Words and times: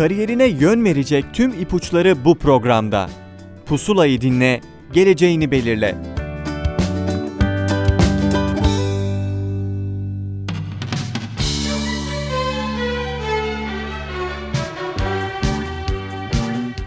Kariyerine 0.00 0.46
yön 0.46 0.84
verecek 0.84 1.24
tüm 1.32 1.50
ipuçları 1.50 2.24
bu 2.24 2.38
programda. 2.38 3.10
Pusulayı 3.66 4.20
dinle, 4.20 4.60
geleceğini 4.92 5.50
belirle. 5.50 5.94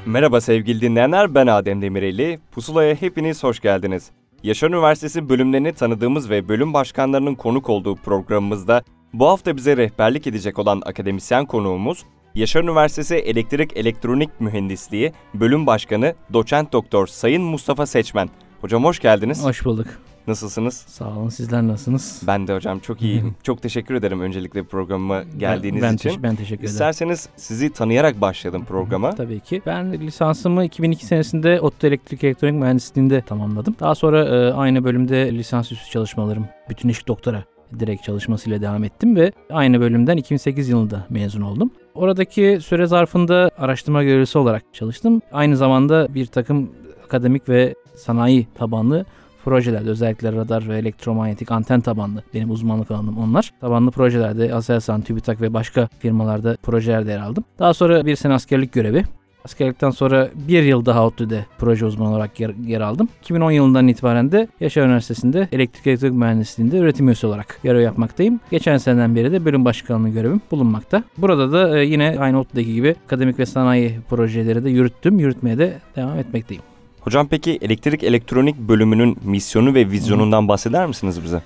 Merhaba 0.05 0.41
sevgili 0.41 0.81
dinleyenler, 0.81 1.35
ben 1.35 1.48
Adem 1.48 1.81
Demireli. 1.81 2.39
Pusula'ya 2.52 2.95
hepiniz 2.95 3.43
hoş 3.43 3.59
geldiniz. 3.59 4.11
Yaşar 4.43 4.70
Üniversitesi 4.70 5.30
bölümlerini 5.30 5.73
tanıdığımız 5.73 6.30
ve 6.30 6.48
bölüm 6.49 6.73
başkanlarının 6.73 7.35
konuk 7.35 7.70
olduğu 7.70 7.95
programımızda 7.95 8.84
bu 9.13 9.27
hafta 9.27 9.57
bize 9.57 9.77
rehberlik 9.77 10.27
edecek 10.27 10.59
olan 10.59 10.81
akademisyen 10.85 11.45
konuğumuz 11.45 12.05
Yaşar 12.35 12.63
Üniversitesi 12.63 13.15
Elektrik 13.15 13.77
Elektronik 13.77 14.29
Mühendisliği 14.39 15.13
Bölüm 15.33 15.67
Başkanı 15.67 16.15
Doçent 16.33 16.73
Doktor 16.73 17.07
Sayın 17.07 17.43
Mustafa 17.43 17.85
Seçmen. 17.85 18.29
Hocam 18.61 18.83
hoş 18.83 18.99
geldiniz. 18.99 19.43
Hoş 19.43 19.65
bulduk. 19.65 19.87
Nasılsınız? 20.27 20.73
Sağ 20.73 21.09
olun. 21.09 21.29
Sizler 21.29 21.67
nasılsınız? 21.67 22.21
Ben 22.27 22.47
de 22.47 22.55
hocam 22.55 22.79
çok 22.79 23.01
iyiyim. 23.01 23.35
çok 23.43 23.61
teşekkür 23.61 23.95
ederim 23.95 24.21
öncelikle 24.21 24.63
programıma 24.63 25.23
geldiğiniz 25.23 25.81
ben, 25.81 25.89
ben 25.89 25.95
için. 25.95 26.09
Teş- 26.09 26.23
ben 26.23 26.35
teşekkür 26.35 26.63
ederim. 26.63 26.71
İsterseniz 26.71 27.29
sizi 27.35 27.73
tanıyarak 27.73 28.21
başlayalım 28.21 28.65
programa. 28.65 29.09
Tabii 29.09 29.39
ki. 29.39 29.61
Ben 29.65 29.93
lisansımı 29.93 30.65
2002 30.65 31.05
senesinde 31.05 31.61
Otto 31.61 31.87
Elektrik 31.87 32.23
Elektronik 32.23 32.55
Mühendisliğinde 32.55 33.21
tamamladım. 33.21 33.75
Daha 33.79 33.95
sonra 33.95 34.25
e, 34.25 34.53
aynı 34.53 34.84
bölümde 34.84 35.34
lisansüstü 35.34 35.91
çalışmalarım, 35.91 36.47
bütün 36.70 36.89
iş 36.89 37.07
doktora 37.07 37.43
direkt 37.80 38.03
çalışmasıyla 38.03 38.62
devam 38.62 38.84
ettim 38.84 39.16
ve 39.16 39.31
aynı 39.49 39.80
bölümden 39.80 40.17
2008 40.17 40.70
yılında 40.70 41.05
mezun 41.09 41.41
oldum. 41.41 41.71
Oradaki 41.95 42.60
süre 42.62 42.85
zarfında 42.85 43.51
araştırma 43.57 44.04
görevlisi 44.04 44.37
olarak 44.37 44.63
çalıştım. 44.74 45.21
Aynı 45.32 45.57
zamanda 45.57 46.07
bir 46.13 46.26
takım 46.26 46.70
akademik 47.05 47.49
ve 47.49 47.76
sanayi 47.96 48.48
tabanlı 48.55 49.05
projelerde 49.43 49.90
özellikle 49.90 50.32
radar 50.32 50.70
ve 50.70 50.77
elektromanyetik 50.77 51.52
anten 51.52 51.82
tabanlı 51.82 52.24
benim 52.34 52.52
uzmanlık 52.52 52.91
alanım 52.91 53.18
onlar. 53.18 53.52
Tabanlı 53.62 53.91
projelerde 53.91 54.54
Aselsan, 54.54 55.02
TÜBİTAK 55.02 55.41
ve 55.41 55.54
başka 55.54 55.90
firmalarda 55.99 56.57
projelerde 56.63 57.12
yer 57.12 57.20
aldım. 57.20 57.43
Daha 57.59 57.74
sonra 57.74 58.05
bir 58.05 58.15
sene 58.15 58.34
askerlik 58.34 58.74
görevi. 58.74 59.04
Askerlikten 59.46 59.90
sonra 59.90 60.30
bir 60.36 60.63
yıl 60.63 60.86
daha 60.86 61.05
ODTÜ'de 61.05 61.46
proje 61.58 61.86
uzmanı 61.86 62.10
olarak 62.10 62.40
yer, 62.40 62.52
yer 62.66 62.82
aldım. 62.82 63.10
2010 63.22 63.52
yılından 63.52 63.88
itibaren 63.88 64.31
de 64.31 64.47
Yaşar 64.59 64.86
Üniversitesi'nde 64.86 65.47
elektrik 65.52 65.88
elektrik 65.88 66.13
mühendisliğinde 66.13 66.80
öğretim 66.80 67.08
üyesi 67.08 67.28
olarak 67.28 67.59
görev 67.64 67.81
yapmaktayım. 67.81 68.40
Geçen 68.52 68.78
seneden 68.78 69.16
beri 69.16 69.31
de 69.31 69.46
bölüm 69.46 69.66
başkanlığı 69.66 70.09
görevim 70.09 70.41
bulunmakta. 70.52 71.03
Burada 71.18 71.52
da 71.52 71.80
e, 71.80 71.86
yine 71.86 72.16
aynı 72.19 72.40
ODTÜ'deki 72.40 72.74
gibi 72.74 72.96
akademik 73.06 73.40
ve 73.40 73.46
sanayi 73.46 74.00
projeleri 74.09 74.64
de 74.64 74.69
yürüttüm. 74.69 75.19
Yürütmeye 75.19 75.58
de 75.58 75.80
devam 75.96 76.19
etmekteyim. 76.19 76.64
Hocam 77.02 77.28
peki 77.28 77.59
elektrik 77.62 78.03
elektronik 78.03 78.58
bölümünün 78.58 79.18
misyonu 79.24 79.74
ve 79.74 79.91
vizyonundan 79.91 80.47
bahseder 80.47 80.88
misiniz 80.88 81.24
bize? 81.24 81.41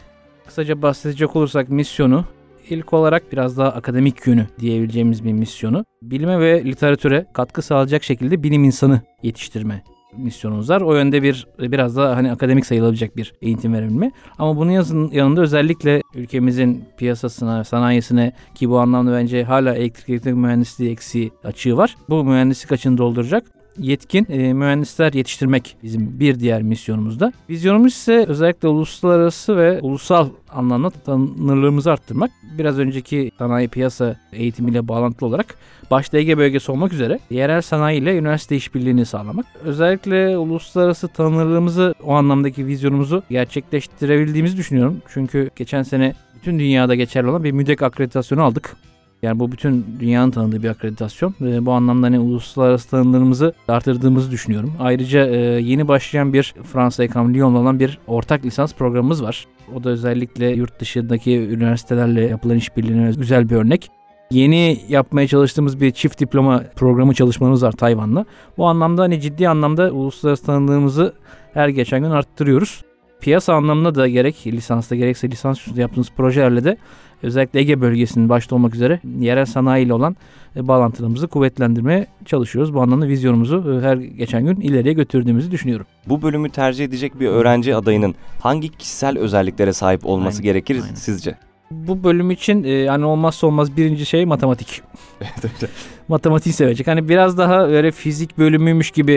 Kısaca 0.47 0.81
bahsedecek 0.81 1.35
olursak 1.35 1.69
misyonu 1.69 2.25
ilk 2.69 2.93
olarak 2.93 3.31
biraz 3.31 3.57
daha 3.57 3.69
akademik 3.69 4.27
yönü 4.27 4.47
diyebileceğimiz 4.59 5.25
bir 5.25 5.33
misyonu. 5.33 5.85
Bilime 6.01 6.39
ve 6.39 6.65
literatüre 6.65 7.25
katkı 7.33 7.61
sağlayacak 7.61 8.03
şekilde 8.03 8.43
bilim 8.43 8.63
insanı 8.63 9.01
yetiştirme 9.23 9.83
misyonumuz 10.17 10.69
var. 10.69 10.81
O 10.81 10.95
yönde 10.95 11.23
bir 11.23 11.47
biraz 11.59 11.97
daha 11.97 12.15
hani 12.15 12.31
akademik 12.31 12.65
sayılabilecek 12.65 13.17
bir 13.17 13.33
eğitim 13.41 13.73
verebilme. 13.73 14.11
Ama 14.37 14.57
bunun 14.57 14.71
yazın, 14.71 15.11
yanında 15.11 15.41
özellikle 15.41 16.01
ülkemizin 16.15 16.85
piyasasına, 16.97 17.63
sanayisine 17.63 18.33
ki 18.55 18.69
bu 18.69 18.79
anlamda 18.79 19.13
bence 19.13 19.43
hala 19.43 19.75
elektrik 19.75 20.09
elektrik 20.09 20.35
mühendisliği 20.35 20.91
eksiği 20.91 21.31
açığı 21.43 21.77
var. 21.77 21.95
Bu 22.09 22.23
mühendislik 22.23 22.71
açığını 22.71 22.97
dolduracak 22.97 23.56
yetkin 23.79 24.27
e, 24.29 24.53
mühendisler 24.53 25.13
yetiştirmek 25.13 25.77
bizim 25.83 26.19
bir 26.19 26.39
diğer 26.39 26.61
misyonumuzda. 26.61 27.33
Vizyonumuz 27.49 27.93
ise 27.93 28.25
özellikle 28.27 28.67
uluslararası 28.67 29.57
ve 29.57 29.79
ulusal 29.81 30.29
anlamda 30.49 30.89
tanınırlığımızı 30.89 31.91
arttırmak. 31.91 32.31
Biraz 32.57 32.79
önceki 32.79 33.31
sanayi 33.37 33.67
piyasa 33.67 34.15
eğitimiyle 34.33 34.87
bağlantılı 34.87 35.29
olarak 35.29 35.55
başta 35.91 36.17
Ege 36.17 36.37
bölgesi 36.37 36.71
olmak 36.71 36.93
üzere 36.93 37.19
yerel 37.29 37.61
sanayi 37.61 38.01
ile 38.01 38.17
üniversite 38.17 38.55
işbirliğini 38.55 39.05
sağlamak. 39.05 39.45
Özellikle 39.63 40.37
uluslararası 40.37 41.07
tanınırlığımızı 41.07 41.93
o 42.03 42.13
anlamdaki 42.13 42.65
vizyonumuzu 42.65 43.23
gerçekleştirebildiğimizi 43.29 44.57
düşünüyorum. 44.57 45.01
Çünkü 45.13 45.49
geçen 45.55 45.83
sene 45.83 46.13
bütün 46.35 46.59
dünyada 46.59 46.95
geçerli 46.95 47.29
olan 47.29 47.43
bir 47.43 47.51
müdek 47.51 47.81
akreditasyonu 47.81 48.43
aldık. 48.43 48.75
Yani 49.21 49.39
bu 49.39 49.51
bütün 49.51 49.85
dünyanın 49.99 50.31
tanıdığı 50.31 50.63
bir 50.63 50.69
akreditasyon. 50.69 51.35
E, 51.41 51.65
bu 51.65 51.71
anlamda 51.71 52.07
hani 52.07 52.19
uluslararası 52.19 52.89
tanınırlığımızı 52.89 53.53
artırdığımızı 53.67 54.31
düşünüyorum. 54.31 54.73
Ayrıca 54.79 55.27
e, 55.27 55.37
yeni 55.61 55.87
başlayan 55.87 56.33
bir 56.33 56.55
Fransa 56.63 57.03
Ekam 57.03 57.33
Lyon'la 57.33 57.59
olan 57.59 57.79
bir 57.79 57.99
ortak 58.07 58.45
lisans 58.45 58.73
programımız 58.73 59.23
var. 59.23 59.47
O 59.75 59.83
da 59.83 59.89
özellikle 59.89 60.47
yurt 60.47 60.79
dışındaki 60.79 61.39
üniversitelerle 61.39 62.21
yapılan 62.21 62.57
işbirliğine 62.57 63.11
güzel 63.17 63.49
bir 63.49 63.55
örnek. 63.55 63.91
Yeni 64.31 64.81
yapmaya 64.87 65.27
çalıştığımız 65.27 65.81
bir 65.81 65.91
çift 65.91 66.19
diploma 66.19 66.63
programı 66.75 67.13
çalışmamız 67.13 67.63
var 67.63 67.71
Tayvan'la. 67.71 68.25
Bu 68.57 68.67
anlamda 68.67 69.01
hani 69.01 69.21
ciddi 69.21 69.49
anlamda 69.49 69.91
uluslararası 69.91 70.45
tanınırlığımızı 70.45 71.13
her 71.53 71.69
geçen 71.69 71.99
gün 71.99 72.09
arttırıyoruz. 72.09 72.81
Piyasa 73.21 73.53
anlamında 73.53 73.95
da 73.95 74.07
gerek 74.07 74.47
lisansta 74.47 74.95
gerekse 74.95 75.31
lisans 75.31 75.67
yaptığımız 75.75 76.09
projelerle 76.17 76.63
de 76.63 76.77
özellikle 77.23 77.59
Ege 77.59 77.81
bölgesinin 77.81 78.29
başta 78.29 78.55
olmak 78.55 78.75
üzere 78.75 78.99
yerel 79.19 79.45
sanayi 79.45 79.85
ile 79.85 79.93
olan 79.93 80.15
e, 80.55 80.67
bağlantılarımızı 80.67 81.27
kuvvetlendirmeye 81.27 82.07
çalışıyoruz. 82.25 82.73
Bu 82.73 82.81
anlamda 82.81 83.07
vizyonumuzu 83.07 83.79
e, 83.79 83.85
her 83.85 83.97
geçen 83.97 84.45
gün 84.45 84.55
ileriye 84.55 84.93
götürdüğümüzü 84.93 85.51
düşünüyorum. 85.51 85.85
Bu 86.07 86.21
bölümü 86.21 86.49
tercih 86.49 86.85
edecek 86.85 87.19
bir 87.19 87.27
öğrenci 87.27 87.75
adayının 87.75 88.15
hangi 88.41 88.69
kişisel 88.69 89.17
özelliklere 89.19 89.73
sahip 89.73 90.05
olması 90.05 90.37
Aynen, 90.37 90.43
gerekir 90.43 90.81
aynen. 90.83 90.95
sizce? 90.95 91.37
Bu 91.71 92.03
bölüm 92.03 92.31
için 92.31 92.63
e, 92.63 92.69
yani 92.69 93.05
olmazsa 93.05 93.47
olmaz 93.47 93.77
birinci 93.77 94.05
şey 94.05 94.25
matematik. 94.25 94.81
Matematiği 96.07 96.53
sevecek. 96.53 96.87
Hani 96.87 97.09
biraz 97.09 97.37
daha 97.37 97.67
öyle 97.67 97.91
fizik 97.91 98.37
bölümüymüş 98.37 98.91
gibi 98.91 99.15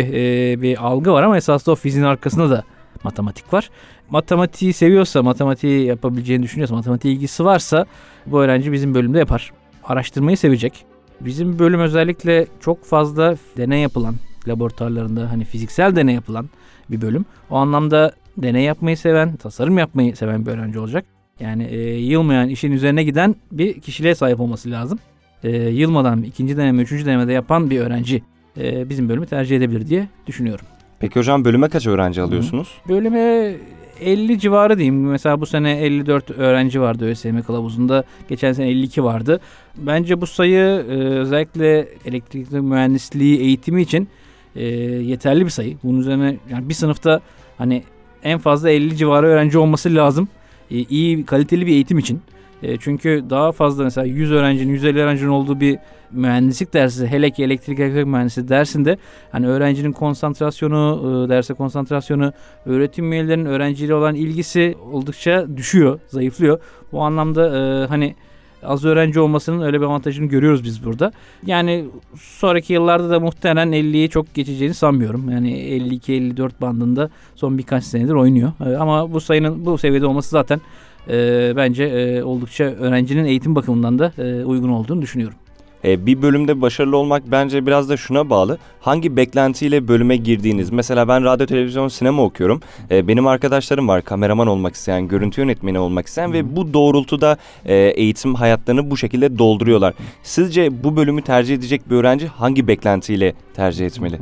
bir 0.63 0.87
algı 0.87 1.13
var 1.13 1.23
ama 1.23 1.37
esasında 1.37 1.73
o 1.73 1.77
fiziğin 1.77 2.05
arkasında 2.05 2.51
da 2.51 2.65
matematik 3.05 3.53
var. 3.53 3.71
Matematiği 4.11 4.73
seviyorsa, 4.73 5.23
matematiği 5.23 5.87
yapabileceğini 5.87 6.43
düşünüyorsa, 6.43 6.75
matematiğe 6.75 7.15
ilgisi 7.15 7.45
varsa 7.45 7.87
bu 8.27 8.43
öğrenci 8.43 8.73
bizim 8.73 8.95
bölümde 8.95 9.19
yapar. 9.19 9.53
Araştırmayı 9.85 10.37
sevecek. 10.37 10.85
Bizim 11.21 11.59
bölüm 11.59 11.81
özellikle 11.81 12.47
çok 12.61 12.85
fazla 12.85 13.37
deney 13.57 13.81
yapılan, 13.81 14.15
laboratuvarlarında 14.49 15.31
hani 15.31 15.45
fiziksel 15.45 15.97
deney 15.97 16.15
yapılan 16.15 16.51
bir 16.91 17.01
bölüm. 17.01 17.25
O 17.51 17.57
anlamda 17.57 18.13
deney 18.37 18.65
yapmayı 18.65 18.97
seven, 18.97 19.37
tasarım 19.37 19.79
yapmayı 19.79 20.17
seven 20.17 20.47
bir 20.47 20.51
öğrenci 20.51 20.79
olacak. 20.79 21.05
Yani 21.41 21.65
e, 21.65 21.99
yılmayan, 21.99 22.49
işin 22.49 22.73
üzerine 22.73 23.05
giden 23.05 23.37
bir 23.53 23.81
kişiliğe 23.81 24.15
sahip 24.15 24.41
olması 24.41 24.71
lazım. 24.71 24.99
E, 25.45 25.51
yılmadan 25.57 26.23
ikinci 26.23 26.57
deneme, 26.57 26.83
üçüncü 26.83 27.07
denemede 27.07 27.33
yapan 27.33 27.71
bir 27.71 27.81
öğrenci 27.81 28.23
e, 28.59 28.89
bizim 28.89 29.09
bölümü 29.09 29.27
tercih 29.27 29.57
edebilir 29.57 29.87
diye 29.87 30.09
düşünüyorum. 30.27 30.67
Peki 31.01 31.19
hocam 31.19 31.45
bölüme 31.45 31.69
kaç 31.69 31.87
öğrenci 31.87 32.23
alıyorsunuz? 32.23 32.69
Bölüme 32.89 33.55
50 34.01 34.39
civarı 34.39 34.79
diyeyim. 34.79 35.11
Mesela 35.11 35.41
bu 35.41 35.47
sene 35.47 35.79
54 35.79 36.31
öğrenci 36.31 36.81
vardı 36.81 37.05
ÖSYM 37.05 37.43
kılavuzunda. 37.43 38.05
Geçen 38.29 38.53
sene 38.53 38.69
52 38.69 39.05
vardı. 39.05 39.41
Bence 39.77 40.21
bu 40.21 40.27
sayı 40.27 40.85
e, 40.91 40.95
özellikle 40.95 41.89
elektrik 42.05 42.53
mühendisliği 42.53 43.41
eğitimi 43.41 43.83
için 43.83 44.09
e, 44.57 44.65
yeterli 44.65 45.45
bir 45.45 45.51
sayı. 45.51 45.77
Bunun 45.83 46.01
üzerine 46.01 46.37
yani 46.51 46.69
bir 46.69 46.75
sınıfta 46.75 47.21
hani 47.59 47.83
en 48.23 48.39
fazla 48.39 48.71
50 48.71 48.97
civarı 48.97 49.27
öğrenci 49.27 49.59
olması 49.59 49.95
lazım. 49.95 50.29
E, 50.71 50.77
iyi 50.79 51.25
kaliteli 51.25 51.67
bir 51.67 51.73
eğitim 51.73 51.99
için. 51.99 52.23
E, 52.63 52.77
çünkü 52.77 53.25
daha 53.31 53.53
fazla 53.53 53.85
mesela 53.85 54.07
100 54.07 54.33
öğrencinin 54.33 54.73
150 54.73 55.01
öğrencinin 55.01 55.31
olduğu 55.31 55.61
bir 55.61 55.79
mühendislik 56.11 56.75
dersi 56.75 57.07
hele 57.07 57.31
ki 57.31 57.45
elektrik 57.45 57.81
elektrik 57.81 58.07
mühendisliği 58.07 58.49
dersinde 58.49 58.97
hani 59.33 59.49
öğrencinin 59.49 59.93
konsantrasyonu, 59.93 61.25
e, 61.27 61.29
derse 61.29 61.55
konsantrasyonu, 61.55 62.33
öğretim 62.67 63.13
üyelerinin 63.13 63.45
öğrenciyle 63.45 63.95
olan 63.95 64.15
ilgisi 64.15 64.77
oldukça 64.93 65.57
düşüyor, 65.57 66.01
zayıflıyor. 66.09 66.61
Bu 66.93 67.03
anlamda 67.03 67.59
e, 67.59 67.87
hani 67.87 68.15
az 68.63 68.85
öğrenci 68.85 69.21
olmasının 69.21 69.63
öyle 69.63 69.81
bir 69.81 69.87
avantajını 69.87 70.27
görüyoruz 70.27 70.65
biz 70.65 70.85
burada. 70.85 71.13
Yani 71.47 71.85
sonraki 72.21 72.73
yıllarda 72.73 73.11
da 73.11 73.21
muhtemelen 73.21 73.69
50'yi 73.69 74.09
çok 74.09 74.35
geçeceğini 74.35 74.75
sanmıyorum. 74.75 75.31
Yani 75.31 75.53
52-54 75.53 76.51
bandında 76.61 77.11
son 77.35 77.59
birkaç 77.59 77.85
senedir 77.85 78.15
oynuyor. 78.15 78.53
E, 78.67 78.77
Ama 78.77 79.13
bu 79.13 79.21
sayının 79.21 79.67
bu 79.67 79.79
seviyede 79.79 80.07
olması 80.07 80.31
zaten 80.31 80.61
e, 81.09 81.53
bence 81.57 81.85
e, 81.85 82.23
oldukça 82.23 82.65
öğrencinin 82.65 83.25
eğitim 83.25 83.55
bakımından 83.55 83.99
da 83.99 84.13
e, 84.19 84.45
uygun 84.45 84.69
olduğunu 84.69 85.03
düşünüyorum. 85.03 85.37
E, 85.85 86.07
bir 86.07 86.23
bölümde 86.23 86.61
başarılı 86.61 86.97
olmak 86.97 87.23
bence 87.31 87.67
biraz 87.67 87.89
da 87.89 87.97
şuna 87.97 88.31
bağlı. 88.31 88.59
Hangi 88.81 89.17
beklentiyle 89.17 89.89
bölüme 89.89 90.17
girdiğiniz. 90.17 90.71
Mesela 90.71 91.09
ben 91.09 91.25
radyo, 91.25 91.47
televizyon, 91.47 91.89
sinema 91.89 92.23
okuyorum. 92.23 92.61
E, 92.91 93.09
benim 93.09 93.27
arkadaşlarım 93.27 93.89
var 93.89 94.03
kameraman 94.03 94.47
olmak 94.47 94.75
isteyen, 94.75 95.09
görüntü 95.09 95.41
yönetmeni 95.41 95.79
olmak 95.79 96.07
isteyen 96.07 96.33
ve 96.33 96.57
bu 96.57 96.75
doğrultuda 96.75 97.37
e, 97.65 97.75
eğitim 97.75 98.35
hayatlarını 98.35 98.91
bu 98.91 98.97
şekilde 98.97 99.39
dolduruyorlar. 99.39 99.95
Sizce 100.23 100.85
bu 100.85 100.97
bölümü 100.97 101.23
tercih 101.23 101.55
edecek 101.55 101.91
bir 101.91 101.97
öğrenci 101.97 102.27
hangi 102.27 102.69
beklentiyle 102.69 103.35
tercih 103.55 103.87
etmeli? 103.87 104.19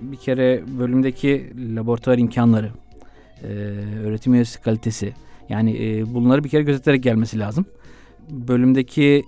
Bir 0.00 0.16
kere 0.16 0.62
bölümdeki 0.78 1.52
laboratuvar 1.76 2.18
imkanları, 2.18 2.70
e, 3.42 3.46
öğretim 4.04 4.34
üyesi 4.34 4.62
kalitesi 4.62 5.12
yani 5.48 5.86
e, 5.86 6.14
bunları 6.14 6.44
bir 6.44 6.48
kere 6.48 6.62
gözeterek 6.62 7.02
gelmesi 7.02 7.38
lazım. 7.38 7.66
Bölümdeki 8.30 9.24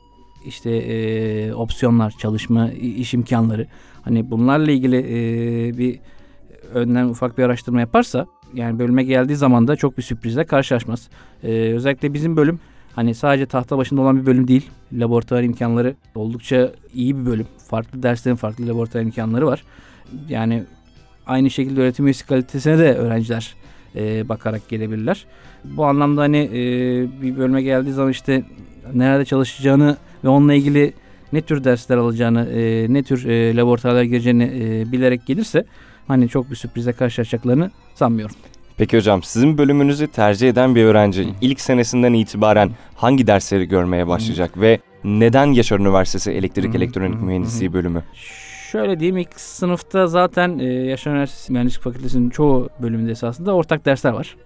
işte 0.47 0.71
e, 0.71 1.55
opsiyonlar, 1.55 2.15
çalışma, 2.19 2.71
iş 2.71 3.15
imkanları 3.15 3.67
hani 4.03 4.31
bunlarla 4.31 4.71
ilgili 4.71 4.97
e, 4.97 5.79
bir 5.79 5.99
önden 6.75 7.09
ufak 7.09 7.39
bir 7.39 7.43
araştırma 7.43 7.81
yaparsa 7.81 8.27
yani 8.55 8.79
bölüme 8.79 9.05
geldiği 9.05 9.37
zaman 9.37 9.69
da 9.69 9.77
çok 9.77 9.99
bir 9.99 10.03
sürprizle 10.03 10.45
karşılaşmaz. 10.45 11.09
E, 11.43 11.53
özellikle 11.53 12.15
bizim 12.15 12.37
bölüm 12.37 12.61
hani 12.95 13.15
sadece 13.15 13.47
tahta 13.47 13.79
başında 13.79 14.01
olan 14.01 14.21
bir 14.21 14.27
bölüm 14.27 14.49
değil. 14.49 14.71
Laboratuvar 14.93 15.43
imkanları 15.43 15.95
oldukça 16.15 16.73
iyi 16.95 17.19
bir 17.19 17.27
bölüm. 17.27 17.47
Farklı 17.69 18.03
derslerin 18.03 18.37
farklı 18.37 18.69
laboratuvar 18.69 19.03
imkanları 19.03 19.47
var. 19.47 19.63
Yani 20.29 20.65
aynı 21.27 21.51
şekilde 21.51 21.81
öğretim 21.81 22.07
üyesi 22.07 22.27
kalitesine 22.27 22.79
de 22.79 22.95
öğrenciler 22.95 23.55
e, 23.97 24.29
bakarak 24.29 24.69
gelebilirler. 24.69 25.27
Bu 25.77 25.85
anlamda 25.85 26.21
hani 26.21 26.39
e, 26.39 26.59
bir 27.23 27.37
bölüme 27.37 27.63
geldiği 27.63 27.93
zaman 27.93 28.11
işte 28.11 28.45
nerede 28.95 29.25
çalışacağını 29.25 29.97
ve 30.25 30.29
onunla 30.29 30.55
ilgili 30.55 30.93
ne 31.33 31.43
tür 31.43 31.65
dersler 31.65 31.97
alacağını, 31.97 32.49
e, 32.51 32.87
ne 32.93 33.03
tür 33.03 33.27
e, 33.27 33.57
laboratuvarlara 33.57 34.05
gireceğini 34.05 34.45
e, 34.45 34.93
bilerek 34.93 35.27
gelirse 35.27 35.65
hani 36.09 36.29
çok 36.29 36.51
bir 36.51 36.57
sürprize 36.57 36.93
karşılaşacaklarını 36.93 37.71
sanmıyorum. 37.95 38.37
Peki 38.77 38.97
hocam 38.97 39.23
sizin 39.23 39.59
bölümünüzü 39.59 40.07
tercih 40.07 40.49
eden 40.49 40.75
bir 40.75 40.85
öğrenci 40.85 41.29
ilk 41.41 41.61
senesinden 41.61 42.13
itibaren 42.13 42.71
hangi 42.95 43.27
dersleri 43.27 43.69
görmeye 43.69 44.09
başlayacak 44.09 44.61
ve 44.61 44.79
neden 45.05 45.47
Yaşar 45.47 45.79
Üniversitesi 45.79 46.31
Elektrik 46.31 46.75
Elektronik 46.75 47.23
Mühendisliği 47.23 47.73
bölümü? 47.73 48.03
Şöyle 48.73 49.01
diyeyim 49.01 49.17
ilk 49.17 49.41
sınıfta 49.41 50.07
zaten 50.07 50.59
e, 50.59 50.65
Yaşar 50.65 51.11
Üniversitesi 51.11 51.53
Mühendislik 51.53 51.83
Fakültesi'nin 51.83 52.31
çoğu 52.31 52.69
bölümünde 52.83 53.11
esasında 53.11 53.55
ortak 53.55 53.85
dersler 53.85 54.13
var. 54.13 54.37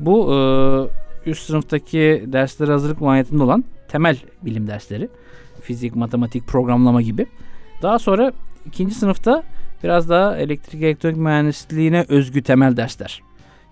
Bu 0.00 0.34
e, 0.34 1.30
üst 1.30 1.46
sınıftaki 1.46 2.24
derslere 2.26 2.72
hazırlık 2.72 3.00
mahiyetinde 3.00 3.42
olan 3.42 3.64
temel 3.88 4.18
bilim 4.42 4.66
dersleri. 4.66 5.08
Fizik, 5.60 5.96
matematik, 5.96 6.46
programlama 6.46 7.02
gibi. 7.02 7.26
Daha 7.82 7.98
sonra 7.98 8.32
ikinci 8.66 8.94
sınıfta 8.94 9.42
biraz 9.84 10.08
daha 10.08 10.36
elektrik 10.36 10.82
elektronik 10.82 11.16
mühendisliğine 11.16 12.04
özgü 12.08 12.42
temel 12.42 12.76
dersler. 12.76 13.22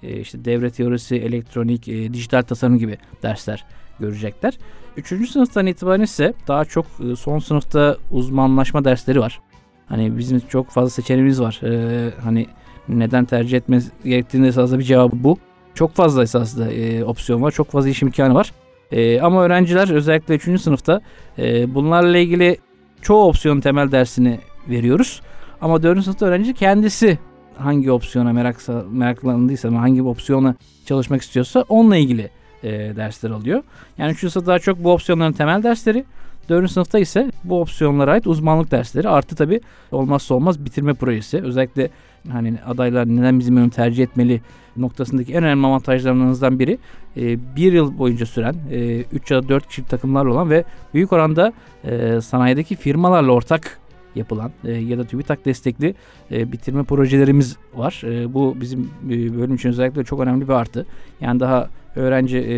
E, 0.02 0.20
işte 0.20 0.44
devre 0.44 0.70
teorisi, 0.70 1.16
elektronik, 1.16 1.88
e, 1.88 2.12
dijital 2.12 2.42
tasarım 2.42 2.78
gibi 2.78 2.98
dersler 3.22 3.64
görecekler. 4.00 4.58
Üçüncü 4.96 5.26
sınıftan 5.26 5.66
itibaren 5.66 6.02
ise 6.02 6.34
daha 6.48 6.64
çok 6.64 6.86
e, 7.12 7.16
son 7.16 7.38
sınıfta 7.38 7.96
uzmanlaşma 8.10 8.84
dersleri 8.84 9.20
var. 9.20 9.40
Hani 9.88 10.18
bizim 10.18 10.40
çok 10.40 10.70
fazla 10.70 10.90
seçeneğimiz 10.90 11.40
var. 11.40 11.60
Ee, 11.62 12.10
hani 12.24 12.46
neden 12.88 13.24
tercih 13.24 13.56
etmesi 13.56 13.90
gerektiğinde 14.04 14.48
esasında 14.48 14.78
bir 14.78 14.84
cevabı 14.84 15.24
bu. 15.24 15.38
Çok 15.76 15.94
fazla 15.94 16.22
esasında 16.22 16.72
e, 16.72 17.04
opsiyon 17.04 17.42
var. 17.42 17.50
Çok 17.50 17.70
fazla 17.70 17.88
iş 17.88 18.02
imkanı 18.02 18.34
var. 18.34 18.52
E, 18.92 19.20
ama 19.20 19.44
öğrenciler 19.44 19.90
özellikle 19.90 20.34
3. 20.34 20.60
sınıfta 20.60 21.00
e, 21.38 21.74
bunlarla 21.74 22.18
ilgili 22.18 22.58
çoğu 23.02 23.28
opsiyon 23.28 23.60
temel 23.60 23.92
dersini 23.92 24.38
veriyoruz. 24.68 25.20
Ama 25.60 25.82
4. 25.82 26.04
sınıfta 26.04 26.26
öğrenci 26.26 26.54
kendisi 26.54 27.18
hangi 27.58 27.92
opsiyona 27.92 28.32
meraksa, 28.32 28.84
meraklandıysa, 28.90 29.68
hangi 29.68 30.02
opsiyona 30.02 30.54
çalışmak 30.86 31.22
istiyorsa 31.22 31.64
onunla 31.68 31.96
ilgili 31.96 32.30
e, 32.62 32.70
dersler 32.96 33.30
alıyor. 33.30 33.62
Yani 33.98 34.12
3. 34.12 34.18
sınıfta 34.20 34.46
daha 34.46 34.58
çok 34.58 34.84
bu 34.84 34.92
opsiyonların 34.92 35.32
temel 35.32 35.62
dersleri. 35.62 36.04
4. 36.48 36.70
sınıfta 36.70 36.98
ise 36.98 37.30
bu 37.44 37.60
opsiyonlara 37.60 38.12
ait 38.12 38.26
uzmanlık 38.26 38.70
dersleri 38.70 39.08
artı 39.08 39.36
tabi 39.36 39.60
olmazsa 39.92 40.34
olmaz 40.34 40.64
bitirme 40.64 40.94
projesi. 40.94 41.42
Özellikle 41.42 41.90
hani 42.32 42.54
adaylar 42.66 43.06
neden 43.06 43.38
bizim 43.38 43.56
bölümü 43.56 43.70
tercih 43.70 44.04
etmeli 44.04 44.40
noktasındaki 44.76 45.32
en 45.32 45.44
önemli 45.44 45.66
avantajlarından 45.66 46.58
biri 46.58 46.78
e, 47.16 47.56
bir 47.56 47.72
yıl 47.72 47.98
boyunca 47.98 48.26
süren 48.26 48.54
e, 48.70 49.00
3 49.00 49.30
ya 49.30 49.42
da 49.42 49.48
4 49.48 49.68
kişilik 49.68 49.88
takımlarla 49.88 50.32
olan 50.32 50.50
ve 50.50 50.64
büyük 50.94 51.12
oranda 51.12 51.52
e, 51.84 52.20
sanayideki 52.20 52.76
firmalarla 52.76 53.32
ortak 53.32 53.80
yapılan 54.14 54.50
e, 54.64 54.72
ya 54.72 54.98
da 54.98 55.04
TÜBİTAK 55.04 55.44
destekli 55.44 55.94
e, 56.30 56.52
bitirme 56.52 56.84
projelerimiz 56.84 57.56
var. 57.74 58.02
E, 58.04 58.34
bu 58.34 58.56
bizim 58.60 58.90
e, 59.06 59.10
bölüm 59.10 59.54
için 59.54 59.68
özellikle 59.68 60.04
çok 60.04 60.20
önemli 60.20 60.48
bir 60.48 60.52
artı. 60.52 60.86
Yani 61.20 61.40
daha 61.40 61.68
öğrenci 61.96 62.38
e, 62.38 62.56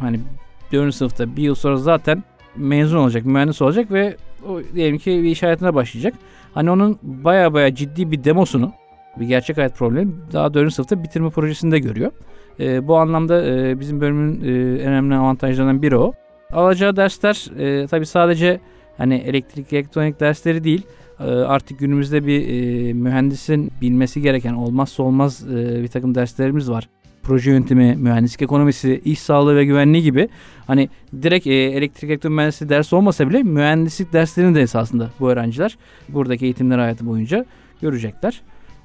hani 0.00 0.20
4. 0.72 0.94
sınıfta 0.94 1.36
bir 1.36 1.42
yıl 1.42 1.54
sonra 1.54 1.76
zaten 1.76 2.24
mezun 2.56 2.98
olacak, 2.98 3.24
mühendis 3.24 3.62
olacak 3.62 3.92
ve 3.92 4.16
o, 4.48 4.60
diyelim 4.74 4.98
ki 4.98 5.10
bir 5.22 5.30
iş 5.30 5.42
hayatına 5.42 5.74
başlayacak. 5.74 6.14
Hani 6.54 6.70
onun 6.70 6.98
baya 7.02 7.54
baya 7.54 7.74
ciddi 7.74 8.10
bir 8.10 8.24
demosunu, 8.24 8.72
bir 9.16 9.26
gerçek 9.26 9.56
hayat 9.56 9.76
problemi 9.76 10.12
daha 10.32 10.54
4. 10.54 10.74
sınıfta 10.74 11.02
bitirme 11.02 11.30
projesinde 11.30 11.78
görüyor. 11.78 12.12
E, 12.60 12.88
bu 12.88 12.96
anlamda 12.96 13.46
e, 13.46 13.80
bizim 13.80 14.00
bölümün 14.00 14.40
e, 14.44 14.82
en 14.82 14.88
önemli 14.88 15.14
avantajlarından 15.14 15.82
biri 15.82 15.96
o. 15.96 16.12
Alacağı 16.52 16.96
dersler 16.96 17.58
e, 17.58 17.86
tabi 17.86 18.06
sadece 18.06 18.60
hani 18.98 19.14
elektrik 19.14 19.72
elektronik 19.72 20.20
dersleri 20.20 20.64
değil 20.64 20.86
e, 21.20 21.24
artık 21.24 21.78
günümüzde 21.78 22.26
bir 22.26 22.48
e, 22.48 22.92
mühendisin 22.92 23.70
bilmesi 23.80 24.22
gereken 24.22 24.54
olmazsa 24.54 25.02
olmaz 25.02 25.46
e, 25.52 25.82
bir 25.82 25.88
takım 25.88 26.14
derslerimiz 26.14 26.70
var 26.70 26.88
proje 27.22 27.50
yönetimi, 27.50 27.96
mühendislik 27.96 28.42
ekonomisi, 28.42 29.00
iş 29.04 29.18
sağlığı 29.18 29.56
ve 29.56 29.64
güvenliği 29.64 30.02
gibi 30.02 30.28
hani 30.66 30.88
direkt 31.22 31.46
e, 31.46 31.54
elektrik 31.54 32.10
elektronik 32.10 32.36
mühendisliği 32.36 32.68
dersi 32.68 32.96
olmasa 32.96 33.28
bile 33.28 33.42
mühendislik 33.42 34.12
derslerini 34.12 34.54
de 34.54 34.60
esasında 34.60 35.10
bu 35.20 35.30
öğrenciler 35.30 35.78
buradaki 36.08 36.44
eğitimler 36.44 36.78
hayatı 36.78 37.06
boyunca 37.06 37.44
görecekler. 37.82 38.42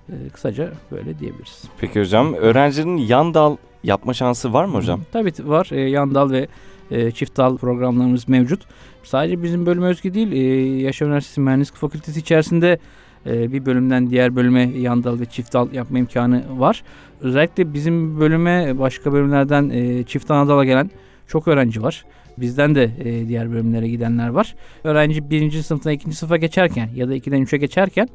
E, 0.09 0.29
kısaca 0.29 0.71
böyle 0.91 1.19
diyebiliriz. 1.19 1.63
Peki 1.77 1.99
hocam 1.99 2.33
öğrencinin 2.33 2.97
yan 2.97 3.33
dal 3.33 3.57
yapma 3.83 4.13
şansı 4.13 4.53
var 4.53 4.65
mı 4.65 4.77
hocam? 4.77 5.01
Tabii 5.11 5.31
var. 5.43 5.67
E, 5.71 5.79
yan 5.79 6.15
dal 6.15 6.31
ve 6.31 6.47
e, 6.91 7.11
çift 7.11 7.37
dal 7.37 7.57
programlarımız 7.57 8.27
mevcut. 8.29 8.61
Sadece 9.03 9.43
bizim 9.43 9.65
bölüme 9.65 9.87
özgü 9.87 10.13
değil. 10.13 10.31
E, 10.31 10.37
Yaşar 10.81 11.05
Üniversitesi 11.05 11.41
Mühendislik 11.41 11.77
Fakültesi 11.77 12.19
içerisinde 12.19 12.79
e, 13.25 13.51
bir 13.51 13.65
bölümden 13.65 14.09
diğer 14.09 14.35
bölüme 14.35 14.61
yan 14.61 15.03
dal 15.03 15.19
ve 15.19 15.25
çift 15.25 15.53
dal 15.53 15.73
yapma 15.73 15.99
imkanı 15.99 16.43
var. 16.59 16.83
Özellikle 17.21 17.73
bizim 17.73 18.19
bölüme 18.19 18.79
başka 18.79 19.13
bölümlerden 19.13 19.69
e, 19.69 20.03
çift 20.03 20.31
anadala 20.31 20.65
gelen 20.65 20.91
çok 21.27 21.47
öğrenci 21.47 21.83
var. 21.83 22.05
Bizden 22.37 22.75
de 22.75 22.91
e, 22.99 23.27
diğer 23.27 23.51
bölümlere 23.51 23.87
gidenler 23.87 24.29
var. 24.29 24.55
Öğrenci 24.83 25.29
birinci 25.29 25.63
sınıftan 25.63 25.93
ikinci 25.93 26.15
sınıfa 26.15 26.37
geçerken 26.37 26.89
ya 26.95 27.09
da 27.09 27.15
ikiden 27.15 27.41
üçe 27.41 27.57
geçerken 27.57 28.09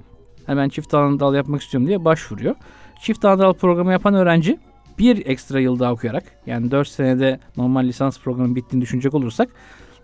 hemen 0.50 0.68
çift 0.68 0.94
anadal 0.94 1.34
yapmak 1.34 1.62
istiyorum 1.62 1.88
diye 1.88 2.04
başvuruyor. 2.04 2.54
Çift 3.02 3.24
anadal 3.24 3.52
programı 3.52 3.92
yapan 3.92 4.14
öğrenci 4.14 4.58
bir 4.98 5.26
ekstra 5.26 5.60
yıl 5.60 5.78
daha 5.78 5.92
okuyarak 5.92 6.24
yani 6.46 6.70
4 6.70 6.88
senede 6.88 7.40
normal 7.56 7.84
lisans 7.84 8.20
programı 8.20 8.56
bittiğini 8.56 8.82
düşünecek 8.82 9.14
olursak 9.14 9.48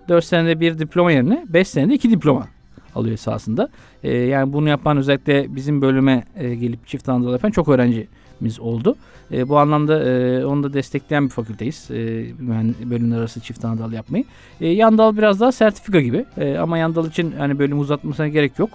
4 0.09 0.25
senede 0.25 0.61
bir 0.61 0.79
diploma 0.79 1.13
yerine 1.13 1.45
5 1.49 1.69
senede 1.69 1.95
2 1.95 2.11
diploma 2.11 2.49
alıyor 2.95 3.15
esasında. 3.15 3.69
E, 4.03 4.17
yani 4.17 4.53
bunu 4.53 4.69
yapan 4.69 4.97
özellikle 4.97 5.57
bizim 5.57 5.83
bölüme 5.83 6.25
e, 6.37 6.55
gelip 6.55 6.87
çift 6.87 7.09
anadal 7.09 7.33
yapan 7.33 7.51
çok 7.51 7.69
öğrencimiz 7.69 8.61
oldu. 8.61 8.97
E, 9.33 9.49
bu 9.49 9.59
anlamda 9.59 10.05
e, 10.05 10.45
onu 10.47 10.63
da 10.63 10.73
destekleyen 10.73 11.25
bir 11.25 11.31
fakülteyiz. 11.31 11.91
E, 11.91 11.95
bölümler 12.91 13.19
arası 13.19 13.41
çift 13.41 13.65
anadal 13.65 13.93
yapmayı. 13.93 14.25
E, 14.61 14.69
yan 14.69 14.99
biraz 14.99 15.41
daha 15.41 15.53
sertifika 15.53 16.01
gibi. 16.01 16.25
E, 16.37 16.59
ama 16.59 16.79
yandal 16.79 17.07
için 17.07 17.33
hani 17.39 17.59
bölüm 17.59 17.81
uzatmasına 17.81 18.29
gerek 18.29 18.59
yok. 18.59 18.71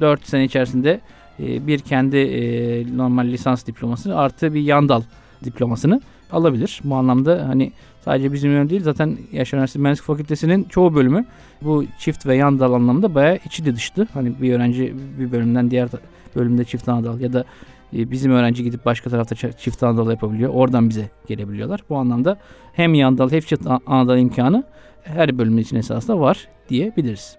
4 0.00 0.26
sene 0.26 0.44
içerisinde 0.44 1.00
e, 1.40 1.66
bir 1.66 1.78
kendi 1.78 2.16
e, 2.16 2.96
normal 2.96 3.26
lisans 3.26 3.66
diploması 3.66 4.16
artı 4.16 4.54
bir 4.54 4.60
yandal 4.60 5.02
diplomasını 5.44 6.00
alabilir. 6.32 6.80
Bu 6.84 6.94
anlamda 6.94 7.48
hani 7.48 7.72
sadece 8.04 8.32
bizim 8.32 8.52
bölüm 8.52 8.70
değil 8.70 8.82
zaten 8.82 9.18
Yaşar 9.32 9.58
Üniversitesi 9.58 9.82
Mühendislik 9.82 10.06
Fakültesi'nin 10.06 10.64
çoğu 10.64 10.94
bölümü 10.94 11.24
bu 11.62 11.84
çift 11.98 12.26
ve 12.26 12.36
yan 12.36 12.60
dal 12.60 12.72
anlamında 12.72 13.14
bayağı 13.14 13.38
içi 13.44 13.64
de 13.64 13.76
dıştı. 13.76 14.08
Hani 14.14 14.32
bir 14.42 14.52
öğrenci 14.52 14.94
bir 15.18 15.32
bölümden 15.32 15.70
diğer 15.70 15.88
bölümde 16.36 16.64
çift 16.64 16.88
ana 16.88 17.04
dal 17.04 17.20
ya 17.20 17.32
da 17.32 17.44
e, 17.96 18.10
bizim 18.10 18.32
öğrenci 18.32 18.64
gidip 18.64 18.84
başka 18.84 19.10
tarafta 19.10 19.52
çift 19.52 19.82
anadal 19.82 20.10
yapabiliyor. 20.10 20.50
Oradan 20.54 20.88
bize 20.88 21.10
gelebiliyorlar. 21.28 21.80
Bu 21.88 21.96
anlamda 21.96 22.38
hem 22.72 22.94
yandal 22.94 23.30
hem 23.30 23.40
çift 23.40 23.66
anadal 23.86 24.18
imkanı 24.18 24.64
her 25.04 25.38
bölümün 25.38 25.62
için 25.62 25.76
esasında 25.76 26.20
var 26.20 26.48
diyebiliriz. 26.68 27.36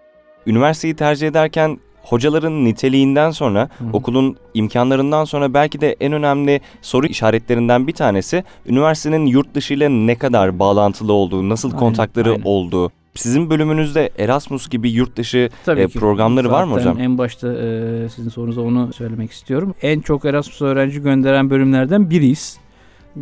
Üniversiteyi 0.47 0.95
tercih 0.95 1.27
ederken 1.27 1.77
hocaların 2.03 2.65
niteliğinden 2.65 3.31
sonra, 3.31 3.69
Hı-hı. 3.77 3.89
okulun 3.93 4.37
imkanlarından 4.53 5.25
sonra 5.25 5.53
belki 5.53 5.81
de 5.81 5.95
en 5.99 6.13
önemli 6.13 6.61
soru 6.81 7.07
işaretlerinden 7.07 7.87
bir 7.87 7.93
tanesi 7.93 8.43
üniversitenin 8.65 9.25
yurt 9.25 9.55
dışı 9.55 9.73
ile 9.73 9.89
ne 9.89 10.15
kadar 10.15 10.59
bağlantılı 10.59 11.13
olduğu, 11.13 11.49
nasıl 11.49 11.69
aynen, 11.69 11.79
kontakları 11.79 12.31
aynen. 12.31 12.43
olduğu. 12.45 12.91
Sizin 13.15 13.49
bölümünüzde 13.49 14.09
Erasmus 14.17 14.69
gibi 14.69 14.91
yurt 14.91 15.17
dışı 15.17 15.49
Tabii 15.65 15.81
e, 15.81 15.87
ki. 15.87 15.99
programları 15.99 16.51
var 16.51 16.63
mı 16.63 16.73
hocam? 16.73 16.99
En 16.99 17.17
başta 17.17 17.47
e, 17.53 18.09
sizin 18.09 18.29
sorunuza 18.29 18.61
onu 18.61 18.93
söylemek 18.93 19.31
istiyorum. 19.31 19.75
En 19.81 19.99
çok 19.99 20.25
Erasmus 20.25 20.61
öğrenci 20.61 21.01
gönderen 21.01 21.49
bölümlerden 21.49 22.09
biriyiz. 22.09 22.57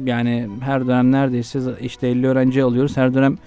Yani 0.06 0.50
her 0.62 0.88
dönem 0.88 1.12
neredeyse 1.12 1.60
işte 1.82 2.08
50 2.08 2.28
öğrenci 2.28 2.64
alıyoruz. 2.64 2.98
Her 2.98 3.14
dönem 3.14 3.38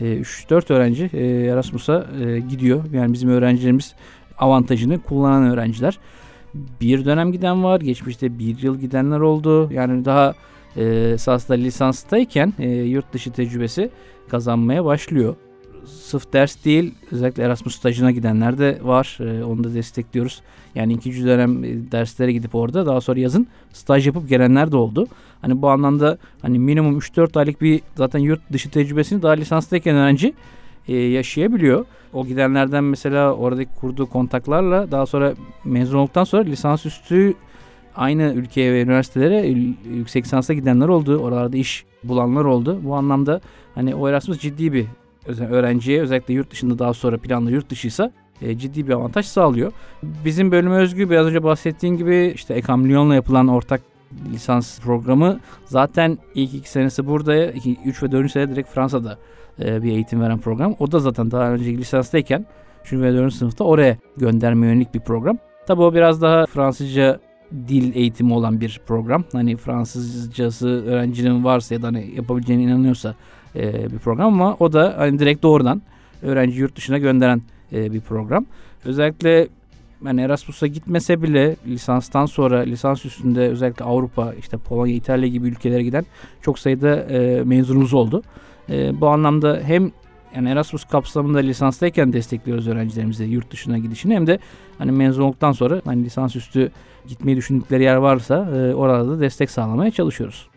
e, 0.00 0.04
3-4 0.04 0.72
öğrenci 0.72 1.10
e, 1.12 1.26
Erasmus'a 1.26 2.06
e, 2.24 2.38
gidiyor. 2.38 2.84
Yani 2.92 3.12
bizim 3.12 3.30
öğrencilerimiz 3.30 3.94
avantajını 4.38 5.02
kullanan 5.02 5.42
öğrenciler. 5.42 5.98
Bir 6.80 7.04
dönem 7.04 7.32
giden 7.32 7.64
var. 7.64 7.80
Geçmişte 7.80 8.38
bir 8.38 8.62
yıl 8.62 8.80
gidenler 8.80 9.20
oldu. 9.20 9.72
Yani 9.72 10.04
daha 10.04 10.34
e, 10.76 10.84
esasında 11.14 11.56
lisanstayken 11.56 12.52
e, 12.58 12.68
yurt 12.68 13.12
dışı 13.12 13.32
tecrübesi 13.32 13.90
kazanmaya 14.28 14.84
başlıyor. 14.84 15.34
Sırf 15.86 16.32
ders 16.32 16.64
değil 16.64 16.94
özellikle 17.10 17.42
Erasmus 17.42 17.76
stajına 17.76 18.10
gidenler 18.10 18.58
de 18.58 18.78
var. 18.82 19.18
E, 19.20 19.44
onu 19.44 19.64
da 19.64 19.74
destekliyoruz. 19.74 20.42
Yani 20.74 20.92
ikinci 20.92 21.24
dönem 21.24 21.64
e, 21.64 21.92
derslere 21.92 22.32
gidip 22.32 22.54
orada 22.54 22.86
daha 22.86 23.00
sonra 23.00 23.20
yazın 23.20 23.46
staj 23.72 24.06
yapıp 24.06 24.28
gelenler 24.28 24.72
de 24.72 24.76
oldu. 24.76 25.06
Hani 25.40 25.62
bu 25.62 25.70
anlamda 25.70 26.18
hani 26.42 26.58
minimum 26.58 26.98
3-4 26.98 27.38
aylık 27.38 27.60
bir 27.60 27.80
zaten 27.94 28.18
yurt 28.18 28.52
dışı 28.52 28.70
tecrübesini 28.70 29.22
daha 29.22 29.32
lisanstayken 29.32 29.96
öğrenci 29.96 30.34
e, 30.88 30.96
yaşayabiliyor. 30.96 31.86
O 32.12 32.26
gidenlerden 32.26 32.84
mesela 32.84 33.34
oradaki 33.34 33.70
kurduğu 33.80 34.06
kontaklarla 34.06 34.90
daha 34.90 35.06
sonra 35.06 35.34
mezun 35.64 35.98
olduktan 35.98 36.24
sonra 36.24 36.42
lisansüstü 36.42 37.34
aynı 37.96 38.22
ülkeye 38.22 38.72
ve 38.72 38.82
üniversitelere 38.82 39.46
yüksek 39.94 40.24
lisansa 40.24 40.54
gidenler 40.54 40.88
oldu. 40.88 41.18
Oralarda 41.18 41.56
iş 41.56 41.84
bulanlar 42.04 42.44
oldu. 42.44 42.80
Bu 42.82 42.94
anlamda 42.94 43.40
hani 43.74 43.94
o 43.94 44.08
Erasmus 44.08 44.38
ciddi 44.38 44.72
bir 44.72 44.86
öğrenciye 45.50 46.00
özellikle 46.00 46.34
yurt 46.34 46.50
dışında 46.50 46.78
daha 46.78 46.94
sonra 46.94 47.18
planlı 47.18 47.52
yurt 47.52 47.70
dışıysa 47.70 48.12
e, 48.42 48.58
ciddi 48.58 48.88
bir 48.88 48.92
avantaj 48.92 49.26
sağlıyor. 49.26 49.72
Bizim 50.02 50.50
bölüme 50.52 50.76
özgü 50.76 51.10
biraz 51.10 51.26
önce 51.26 51.42
bahsettiğim 51.42 51.96
gibi 51.96 52.32
işte 52.34 52.54
Ekam 52.54 52.88
Lyon'la 52.88 53.14
yapılan 53.14 53.48
ortak 53.48 53.80
lisans 54.32 54.80
programı 54.80 55.40
zaten 55.66 56.18
ilk 56.34 56.54
iki 56.54 56.70
senesi 56.70 57.06
burada, 57.06 57.46
3 57.84 58.02
ve 58.02 58.12
4. 58.12 58.30
sene 58.30 58.50
direkt 58.50 58.68
Fransa'da 58.68 59.18
e, 59.60 59.82
bir 59.82 59.92
eğitim 59.92 60.20
veren 60.20 60.38
program. 60.38 60.76
O 60.78 60.92
da 60.92 60.98
zaten 60.98 61.30
daha 61.30 61.50
önceki 61.50 61.78
lisanstayken 61.78 62.46
3. 62.84 62.92
ve 62.92 63.14
4. 63.14 63.34
sınıfta 63.34 63.64
oraya 63.64 63.96
gönderme 64.16 64.66
yönelik 64.66 64.94
bir 64.94 65.00
program. 65.00 65.38
Tabii 65.66 65.82
o 65.82 65.94
biraz 65.94 66.22
daha 66.22 66.46
Fransızca 66.46 67.20
dil 67.68 67.96
eğitimi 67.96 68.34
olan 68.34 68.60
bir 68.60 68.80
program. 68.86 69.24
Hani 69.32 69.56
Fransızcası 69.56 70.68
öğrencinin 70.86 71.44
varsa 71.44 71.74
ya 71.74 71.82
da 71.82 71.86
hani 71.86 72.10
yapabileceğine 72.16 72.62
inanıyorsa 72.62 73.14
e, 73.56 73.92
bir 73.92 73.98
program 73.98 74.34
ama 74.34 74.56
o 74.60 74.72
da 74.72 74.94
hani 74.98 75.18
direkt 75.18 75.42
doğrudan 75.42 75.82
öğrenci 76.22 76.60
yurt 76.60 76.76
dışına 76.76 76.98
gönderen 76.98 77.42
e, 77.72 77.92
bir 77.92 78.00
program. 78.00 78.46
Özellikle 78.84 79.48
yani 80.04 80.20
Erasmus'a 80.20 80.66
gitmese 80.66 81.22
bile 81.22 81.56
lisanstan 81.66 82.26
sonra 82.26 82.58
lisans 82.58 83.04
üstünde 83.04 83.48
özellikle 83.48 83.84
Avrupa 83.84 84.34
işte 84.38 84.56
Polonya, 84.56 84.94
İtalya 84.94 85.28
gibi 85.28 85.48
ülkelere 85.48 85.82
giden 85.82 86.04
çok 86.42 86.58
sayıda 86.58 86.96
e, 86.96 87.44
mezunumuz 87.44 87.94
oldu. 87.94 88.22
E, 88.72 89.00
bu 89.00 89.08
anlamda 89.08 89.60
hem 89.64 89.92
yani 90.36 90.48
Erasmus 90.48 90.84
kapsamında 90.84 91.38
lisanstayken 91.38 92.12
destekliyoruz 92.12 92.68
öğrencilerimizi 92.68 93.24
yurt 93.24 93.50
dışına 93.50 93.78
gidişini 93.78 94.14
hem 94.14 94.26
de 94.26 94.38
hani 94.78 94.92
mezun 94.92 95.22
olduktan 95.22 95.52
sonra 95.52 95.80
hani 95.84 96.04
lisansüstü 96.04 96.72
gitmeyi 97.08 97.36
düşündükleri 97.36 97.82
yer 97.82 97.96
varsa 97.96 98.34
e, 98.56 98.74
orada 98.74 99.08
da 99.08 99.20
destek 99.20 99.50
sağlamaya 99.50 99.90
çalışıyoruz. 99.90 100.48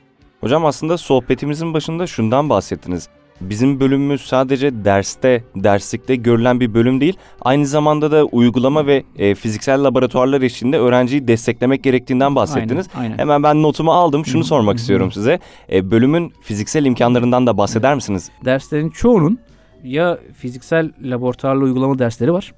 Hocam 0.41 0.65
aslında 0.65 0.97
sohbetimizin 0.97 1.73
başında 1.73 2.07
şundan 2.07 2.49
bahsettiniz. 2.49 3.09
Bizim 3.41 3.79
bölümümüz 3.79 4.21
sadece 4.21 4.85
derste, 4.85 5.43
derslikte 5.55 6.15
görülen 6.15 6.59
bir 6.59 6.73
bölüm 6.73 7.01
değil, 7.01 7.17
aynı 7.41 7.65
zamanda 7.65 8.11
da 8.11 8.25
uygulama 8.25 8.87
ve 8.87 9.03
e, 9.17 9.35
fiziksel 9.35 9.83
laboratuvarlar 9.83 10.41
eşliğinde 10.41 10.77
öğrenciyi 10.77 11.27
desteklemek 11.27 11.83
gerektiğinden 11.83 12.35
bahsettiniz. 12.35 12.87
Aynen, 12.95 13.05
aynen. 13.05 13.17
Hemen 13.17 13.43
ben 13.43 13.61
notumu 13.61 13.91
aldım. 13.91 14.25
Şunu 14.25 14.43
sormak 14.43 14.77
istiyorum 14.77 15.11
size. 15.11 15.39
E, 15.71 15.91
bölümün 15.91 16.33
fiziksel 16.41 16.85
imkanlarından 16.85 17.47
da 17.47 17.57
bahseder 17.57 17.95
misiniz? 17.95 18.29
Derslerin 18.45 18.89
çoğunun 18.89 19.39
ya 19.83 20.19
fiziksel 20.37 20.91
laboratuvarlı 21.03 21.63
uygulama 21.63 21.99
dersleri 21.99 22.33
var 22.33 22.53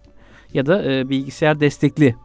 ya 0.53 0.65
da 0.65 0.91
e, 0.91 1.09
bilgisayar 1.09 1.59
destekli 1.59 2.15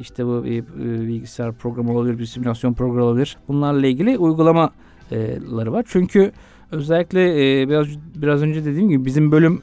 işte 0.00 0.26
bu 0.26 0.44
bir 0.44 0.58
e, 0.58 1.08
bilgisayar 1.08 1.52
programı 1.52 1.98
olabilir, 1.98 2.18
bir 2.18 2.26
simülasyon 2.26 2.74
programı 2.74 3.04
olabilir. 3.04 3.36
Bunlarla 3.48 3.86
ilgili 3.86 4.18
uygulamaları 4.18 5.72
var. 5.72 5.84
Çünkü 5.88 6.32
özellikle 6.72 7.60
e, 7.60 7.68
biraz 7.68 7.86
biraz 8.14 8.42
önce 8.42 8.64
dediğim 8.64 8.88
gibi 8.88 9.04
bizim 9.04 9.32
bölüm 9.32 9.62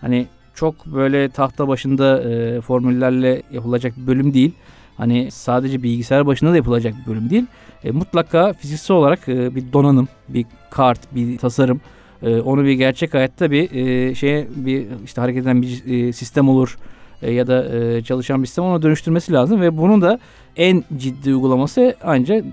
hani 0.00 0.26
çok 0.54 0.86
böyle 0.86 1.28
tahta 1.28 1.68
başında 1.68 2.22
e, 2.22 2.60
formüllerle 2.60 3.42
yapılacak 3.52 3.96
bir 3.96 4.06
bölüm 4.06 4.34
değil. 4.34 4.52
Hani 4.96 5.30
sadece 5.30 5.82
bilgisayar 5.82 6.26
başında 6.26 6.52
da 6.52 6.56
yapılacak 6.56 6.94
bir 7.00 7.12
bölüm 7.12 7.30
değil. 7.30 7.46
E, 7.84 7.90
mutlaka 7.90 8.52
fiziksel 8.52 8.96
olarak 8.96 9.28
e, 9.28 9.54
bir 9.54 9.72
donanım, 9.72 10.08
bir 10.28 10.46
kart, 10.70 11.14
bir 11.14 11.38
tasarım 11.38 11.80
e, 12.22 12.40
onu 12.40 12.64
bir 12.64 12.72
gerçek 12.72 13.14
hayatta 13.14 13.50
bir 13.50 13.70
e, 13.70 14.14
şeye 14.14 14.48
bir 14.56 14.86
işte 15.04 15.20
hareket 15.20 15.42
eden 15.42 15.62
bir 15.62 15.82
e, 15.86 16.12
sistem 16.12 16.48
olur 16.48 16.78
e, 17.22 17.32
ya 17.32 17.46
da 17.46 17.76
e, 17.76 18.02
çalışan 18.02 18.42
bir 18.42 18.46
sistem 18.46 18.64
ona 18.64 18.82
dönüştürmesi 18.82 19.32
lazım 19.32 19.60
ve 19.60 19.76
bunun 19.76 20.02
da 20.02 20.18
en 20.56 20.84
ciddi 20.96 21.34
uygulaması 21.34 21.96
ancak 22.02 22.44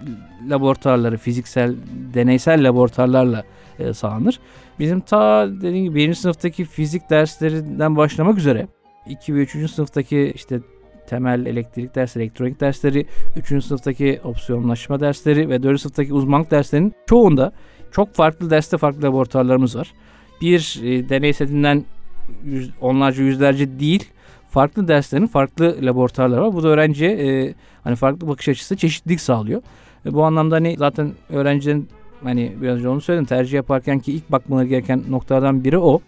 laboratuvarları, 0.49 1.17
fiziksel, 1.17 1.75
deneysel 2.13 2.67
laboratuvarlarla 2.67 3.43
e, 3.81 3.93
sağlanır. 3.93 4.39
Bizim 4.79 4.99
ta 4.99 5.47
dediğim 5.47 5.83
gibi 5.83 5.95
birinci 5.95 6.19
sınıftaki 6.19 6.65
fizik 6.65 7.09
derslerinden 7.09 7.95
başlamak 7.95 8.37
üzere 8.37 8.67
2 9.09 9.35
ve 9.35 9.39
3. 9.39 9.71
sınıftaki 9.71 10.31
işte 10.35 10.59
temel 11.07 11.45
elektrik 11.45 11.95
dersleri, 11.95 12.23
elektronik 12.23 12.61
dersleri, 12.61 13.05
3. 13.51 13.65
sınıftaki 13.65 14.21
opsiyonlaşma 14.23 14.99
dersleri 14.99 15.49
ve 15.49 15.63
4. 15.63 15.81
sınıftaki 15.81 16.13
uzmanlık 16.13 16.51
derslerinin 16.51 16.93
çoğunda 17.09 17.51
çok 17.91 18.13
farklı 18.13 18.49
derste 18.49 18.77
farklı 18.77 19.03
laboratuvarlarımız 19.03 19.75
var. 19.75 19.93
Bir 20.41 20.79
e, 20.83 21.09
deney 21.09 21.33
setinden 21.33 21.85
yüz, 22.43 22.71
onlarca 22.81 23.23
yüzlerce 23.23 23.79
değil 23.79 24.09
farklı 24.49 24.87
derslerin 24.87 25.27
farklı 25.27 25.77
laboratuvarları 25.81 26.41
var. 26.41 26.53
Bu 26.53 26.63
da 26.63 26.67
öğrenciye 26.67 27.11
e, 27.11 27.53
hani 27.83 27.95
farklı 27.95 28.27
bakış 28.27 28.49
açısı 28.49 28.77
çeşitlilik 28.77 29.21
sağlıyor. 29.21 29.61
E, 30.05 30.13
bu 30.13 30.23
anlamda 30.23 30.55
hani 30.55 30.75
zaten 30.79 31.11
öğrencilerin 31.29 31.89
hani 32.23 32.53
biraz 32.61 32.77
önce 32.77 32.89
onu 32.89 33.01
söyledim 33.01 33.25
tercih 33.25 33.53
yaparken 33.53 33.99
ki 33.99 34.13
ilk 34.13 34.31
bakmaları 34.31 34.67
gereken 34.67 35.03
noktalardan 35.09 35.63
biri 35.63 35.77
o. 35.77 36.01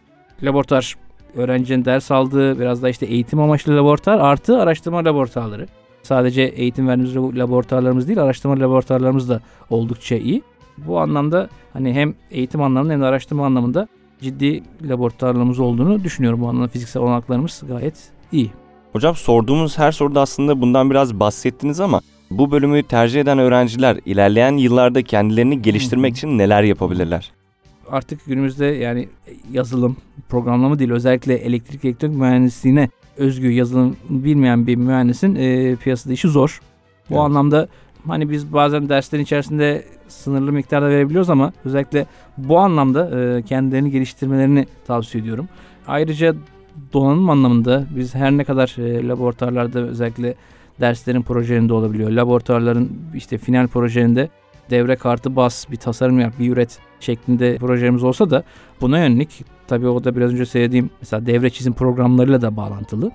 Laboratuvar 0.44 0.96
öğrencinin 1.36 1.86
ders 1.86 2.12
aldığı 2.12 2.60
biraz 2.60 2.84
da 2.84 2.90
işte 2.90 3.06
eğitim 3.06 3.40
amaçlı 3.40 3.78
laboratuvar 3.78 4.20
artı 4.20 4.60
araştırma 4.60 5.06
laboratuvarları. 5.06 5.68
Sadece 6.04 6.42
eğitim 6.42 6.88
verdiğimiz 6.88 7.16
laboratuvarlarımız 7.16 8.08
değil 8.08 8.22
araştırma 8.22 8.60
laboratuvarlarımız 8.60 9.30
da 9.30 9.42
oldukça 9.70 10.16
iyi. 10.16 10.42
Bu 10.78 11.00
anlamda 11.00 11.50
hani 11.74 11.94
hem 11.94 12.14
eğitim 12.32 12.62
anlamında 12.62 12.94
hem 12.94 13.02
de 13.02 13.06
araştırma 13.06 13.46
anlamında 13.46 13.88
ciddi 14.22 14.64
laboratuvarlarımız 14.82 15.60
olduğunu 15.60 16.04
düşünüyorum. 16.04 16.42
Bu 16.42 16.48
anlamda 16.50 16.68
fiziksel 16.68 17.04
olanaklarımız 17.04 17.64
gayet 17.68 18.12
iyi. 18.32 18.52
Hocam 18.92 19.16
sorduğumuz 19.16 19.78
her 19.78 19.92
soruda 19.92 20.22
aslında 20.22 20.62
bundan 20.62 20.90
biraz 20.90 21.20
bahsettiniz 21.20 21.80
ama 21.80 22.02
bu 22.38 22.52
bölümü 22.52 22.84
tercih 22.84 23.22
eden 23.22 23.40
öğrenciler 23.40 23.98
ilerleyen 24.06 24.58
yıllarda 24.58 25.02
kendilerini 25.02 25.62
geliştirmek 25.62 26.16
için 26.18 26.38
neler 26.38 26.64
yapabilirler? 26.64 27.32
Artık 27.92 28.26
günümüzde 28.26 28.66
yani 28.66 29.08
yazılım, 29.52 29.98
programlama 30.30 30.80
değil 30.80 30.92
özellikle 30.92 31.34
elektrik 31.34 31.86
elektronik 31.86 32.18
mühendisliğine 32.18 32.90
özgü 33.18 33.52
yazılım 33.52 33.98
bilmeyen 34.10 34.68
bir 34.68 34.76
mühendisin 34.76 35.36
e, 35.36 35.76
piyasada 35.76 36.14
işi 36.14 36.28
zor. 36.28 36.62
Bu 37.10 37.14
Evet. 37.14 37.24
anlamda 37.24 37.68
hani 38.08 38.30
biz 38.30 38.54
bazen 38.54 38.90
derslerin 38.90 39.24
içerisinde 39.24 39.86
sınırlı 40.08 40.52
miktarda 40.52 40.90
verebiliyoruz 40.90 41.30
ama 41.30 41.54
özellikle 41.66 42.06
bu 42.38 42.58
anlamda 42.60 43.22
e, 43.22 43.42
kendilerini 43.42 43.92
geliştirmelerini 43.92 44.66
tavsiye 44.88 45.22
ediyorum. 45.22 45.48
Ayrıca 45.88 46.36
donanım 46.94 47.30
anlamında 47.30 47.86
biz 47.96 48.16
her 48.16 48.32
ne 48.32 48.44
kadar 48.44 48.76
e, 48.80 49.08
laboratuvarlarda 49.08 49.80
özellikle 49.80 50.36
derslerin 50.82 51.22
projelerinde 51.22 51.74
olabiliyor. 51.74 52.10
Laboratuvarların 52.10 52.92
işte 53.16 53.38
final 53.38 53.68
projelerinde 53.68 54.30
devre 54.70 54.96
kartı 54.96 55.36
bas, 55.36 55.72
bir 55.72 55.76
tasarım 55.76 56.20
yap, 56.20 56.34
bir 56.40 56.52
üret 56.52 56.80
şeklinde 57.00 57.58
projelerimiz 57.58 58.04
olsa 58.04 58.30
da 58.30 58.44
buna 58.82 59.00
yönelik 59.00 59.46
tabii 59.68 59.88
o 59.88 60.04
da 60.04 60.16
biraz 60.16 60.34
önce 60.34 60.46
söylediğim 60.46 60.90
mesela 61.02 61.26
devre 61.26 61.50
çizim 61.50 61.74
programlarıyla 61.74 62.42
da 62.42 62.58
bağlantılı. 62.58 63.12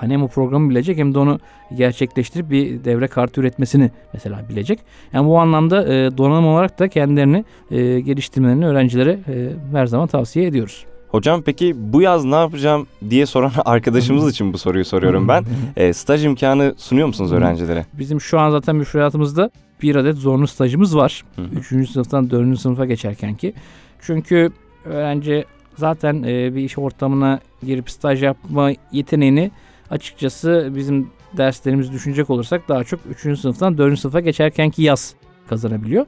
Hem 0.00 0.22
o 0.22 0.28
programı 0.28 0.70
bilecek 0.70 0.98
hem 0.98 1.14
de 1.14 1.18
onu 1.18 1.40
gerçekleştirip 1.76 2.50
bir 2.50 2.84
devre 2.84 3.06
kartı 3.08 3.40
üretmesini 3.40 3.90
mesela 4.12 4.48
bilecek. 4.48 4.80
Yani 5.12 5.28
bu 5.28 5.38
anlamda 5.38 5.94
e, 5.94 6.16
donanım 6.18 6.46
olarak 6.46 6.78
da 6.78 6.88
kendilerini 6.88 7.44
e, 7.70 8.00
geliştirmelerini 8.00 8.66
öğrencilere 8.66 9.10
e, 9.28 9.50
her 9.72 9.86
zaman 9.86 10.06
tavsiye 10.06 10.46
ediyoruz. 10.46 10.86
Hocam 11.16 11.42
peki 11.42 11.74
bu 11.76 12.02
yaz 12.02 12.24
ne 12.24 12.34
yapacağım 12.34 12.86
diye 13.10 13.26
soran 13.26 13.52
arkadaşımız 13.64 14.30
için 14.30 14.52
bu 14.52 14.58
soruyu 14.58 14.84
soruyorum 14.84 15.28
ben. 15.28 15.44
E, 15.76 15.92
staj 15.92 16.24
imkanı 16.24 16.74
sunuyor 16.76 17.06
musunuz 17.06 17.32
öğrencilere? 17.32 17.86
Bizim 17.92 18.20
şu 18.20 18.38
an 18.40 18.50
zaten 18.50 18.76
müfredatımızda 18.76 19.50
bir 19.82 19.96
adet 19.96 20.16
zorunlu 20.16 20.46
stajımız 20.46 20.96
var. 20.96 21.24
Üçüncü 21.58 21.92
sınıftan 21.92 22.30
dördüncü 22.30 22.60
sınıfa 22.60 22.86
geçerken 22.86 23.34
ki. 23.34 23.54
Çünkü 24.00 24.50
öğrenci 24.84 25.44
zaten 25.76 26.22
e, 26.22 26.54
bir 26.54 26.60
iş 26.60 26.78
ortamına 26.78 27.40
girip 27.62 27.90
staj 27.90 28.22
yapma 28.22 28.70
yeteneğini 28.92 29.50
açıkçası 29.90 30.72
bizim 30.74 31.10
derslerimizi 31.36 31.92
düşünecek 31.92 32.30
olursak 32.30 32.68
daha 32.68 32.84
çok 32.84 33.00
3. 33.24 33.38
sınıftan 33.40 33.78
4. 33.78 33.98
sınıfa 33.98 34.20
geçerkenki 34.20 34.82
yaz 34.82 35.14
kazanabiliyor. 35.48 36.06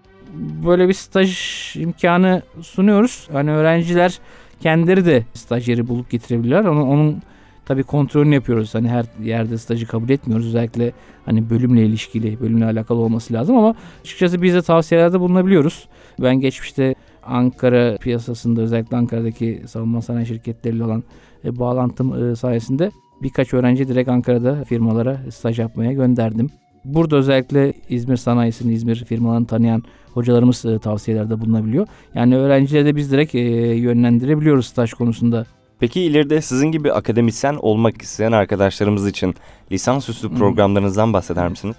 Böyle 0.66 0.88
bir 0.88 0.94
staj 0.94 1.76
imkanı 1.76 2.42
sunuyoruz. 2.62 3.28
Hani 3.32 3.50
öğrenciler 3.50 4.18
kendileri 4.60 5.06
de 5.06 5.24
stajyeri 5.34 5.88
bulup 5.88 6.10
getirebilirler. 6.10 6.64
Onun, 6.64 6.82
onun 6.82 7.22
tabii 7.66 7.82
kontrolünü 7.82 8.34
yapıyoruz. 8.34 8.74
Hani 8.74 8.88
her 8.88 9.06
yerde 9.22 9.58
stajı 9.58 9.86
kabul 9.86 10.08
etmiyoruz. 10.08 10.46
Özellikle 10.46 10.92
hani 11.24 11.50
bölümle 11.50 11.86
ilişkili, 11.86 12.40
bölümle 12.40 12.64
alakalı 12.64 12.98
olması 12.98 13.34
lazım 13.34 13.56
ama 13.56 13.74
açıkçası 14.00 14.42
biz 14.42 14.54
de 14.54 14.62
tavsiyelerde 14.62 15.20
bulunabiliyoruz. 15.20 15.88
Ben 16.20 16.40
geçmişte 16.40 16.94
Ankara 17.22 17.96
piyasasında 17.96 18.60
özellikle 18.60 18.96
Ankara'daki 18.96 19.62
savunma 19.66 20.02
sanayi 20.02 20.26
şirketleriyle 20.26 20.84
olan 20.84 21.04
e, 21.44 21.58
bağlantım 21.58 22.30
e, 22.30 22.36
sayesinde 22.36 22.90
birkaç 23.22 23.54
öğrenci 23.54 23.88
direkt 23.88 24.08
Ankara'da 24.08 24.64
firmalara 24.64 25.20
staj 25.30 25.58
yapmaya 25.58 25.92
gönderdim. 25.92 26.50
Burada 26.84 27.16
özellikle 27.16 27.72
İzmir 27.88 28.16
sanayisini, 28.16 28.72
İzmir 28.72 29.04
firmalarını 29.04 29.46
tanıyan 29.46 29.82
hocalarımız 30.14 30.64
e, 30.64 30.78
tavsiyelerde 30.78 31.40
bulunabiliyor. 31.40 31.86
Yani 32.14 32.36
öğrencileri 32.36 32.84
de 32.84 32.96
biz 32.96 33.12
direkt 33.12 33.34
e, 33.34 33.40
yönlendirebiliyoruz 33.74 34.66
staj 34.66 34.92
konusunda. 34.92 35.46
Peki 35.80 36.00
ileride 36.02 36.40
sizin 36.40 36.72
gibi 36.72 36.92
akademisyen 36.92 37.54
olmak 37.54 38.02
isteyen 38.02 38.32
arkadaşlarımız 38.32 39.08
için 39.08 39.34
lisansüstü 39.72 40.34
programlarınızdan 40.34 41.12
bahseder 41.12 41.48
misiniz? 41.48 41.76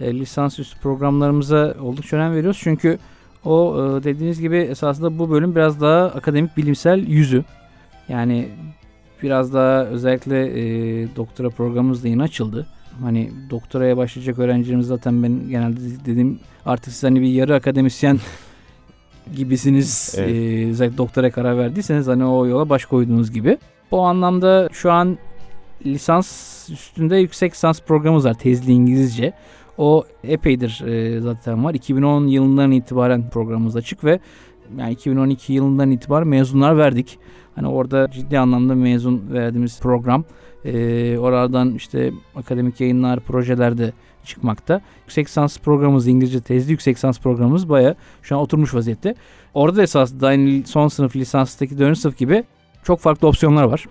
E, 0.00 0.14
lisansüstü 0.14 0.80
programlarımıza 0.80 1.74
oldukça 1.82 2.16
önem 2.16 2.34
veriyoruz. 2.34 2.60
Çünkü 2.62 2.98
o 3.44 3.76
e, 3.76 4.04
dediğiniz 4.04 4.40
gibi 4.40 4.56
esasında 4.56 5.18
bu 5.18 5.30
bölüm 5.30 5.54
biraz 5.54 5.80
daha 5.80 6.04
akademik 6.04 6.56
bilimsel 6.56 7.06
yüzü. 7.08 7.44
Yani 8.08 8.48
biraz 9.22 9.54
daha 9.54 9.84
özellikle 9.84 10.46
e, 10.46 11.16
doktora 11.16 11.50
programımız 11.50 12.04
da 12.04 12.08
yeni 12.08 12.22
açıldı. 12.22 12.66
Hani 13.02 13.30
doktoraya 13.50 13.96
başlayacak 13.96 14.38
öğrencilerimiz 14.38 14.86
zaten 14.86 15.22
ben 15.22 15.48
genelde 15.48 15.80
dedim 16.04 16.38
artık 16.66 16.92
siz 16.92 17.04
hani 17.04 17.20
bir 17.20 17.28
yarı 17.28 17.54
akademisyen 17.54 18.18
gibisiniz. 19.36 20.14
Evet. 20.18 20.30
E, 20.30 20.70
özellikle 20.70 20.98
doktora 20.98 21.30
karar 21.30 21.58
verdiyseniz 21.58 22.06
hani 22.06 22.24
o 22.24 22.46
yola 22.46 22.68
baş 22.68 22.84
koyduğunuz 22.84 23.32
gibi. 23.32 23.58
Bu 23.90 24.00
anlamda 24.00 24.68
şu 24.72 24.92
an 24.92 25.18
lisans 25.86 26.68
üstünde 26.70 27.16
yüksek 27.16 27.52
lisans 27.52 27.80
programımız 27.80 28.24
var 28.24 28.34
tezli 28.34 28.72
İngilizce. 28.72 29.32
O 29.78 30.04
epeydir 30.24 30.82
e, 30.86 31.20
zaten 31.20 31.64
var. 31.64 31.74
2010 31.74 32.26
yılından 32.26 32.70
itibaren 32.70 33.30
programımız 33.30 33.76
açık 33.76 34.04
ve 34.04 34.20
yani 34.78 34.92
2012 34.92 35.52
yılından 35.52 35.90
itibaren 35.90 36.28
mezunlar 36.28 36.78
verdik. 36.78 37.18
Hani 37.58 37.68
orada 37.68 38.10
ciddi 38.10 38.38
anlamda 38.38 38.74
mezun 38.74 39.22
verdiğimiz 39.32 39.80
program. 39.80 40.24
E, 40.64 41.18
oralardan 41.18 41.74
işte 41.74 42.12
akademik 42.36 42.80
yayınlar, 42.80 43.20
projelerde 43.20 43.92
çıkmakta. 44.24 44.80
Yüksek 45.00 45.26
lisans 45.26 45.58
programımız 45.58 46.06
İngilizce 46.06 46.40
tezli 46.40 46.72
yüksek 46.72 46.96
lisans 46.96 47.20
programımız 47.20 47.68
baya 47.68 47.94
şu 48.22 48.36
an 48.36 48.42
oturmuş 48.42 48.74
vaziyette. 48.74 49.14
Orada 49.54 49.82
esas 49.82 50.22
aynı 50.22 50.66
son 50.66 50.88
sınıf 50.88 51.16
lisanstaki 51.16 51.78
4. 51.78 51.98
sınıf 51.98 52.18
gibi 52.18 52.44
çok 52.82 53.00
farklı 53.00 53.28
opsiyonlar 53.28 53.64
var. 53.64 53.84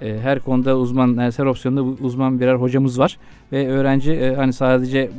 E, 0.00 0.18
her 0.22 0.40
konuda 0.40 0.78
uzman, 0.78 1.18
her 1.18 1.46
opsiyonda 1.46 1.82
uzman 1.82 2.40
birer 2.40 2.54
hocamız 2.54 2.98
var. 2.98 3.18
Ve 3.52 3.68
öğrenci 3.68 4.12
e, 4.12 4.34
hani 4.34 4.52
sadece 4.52 5.10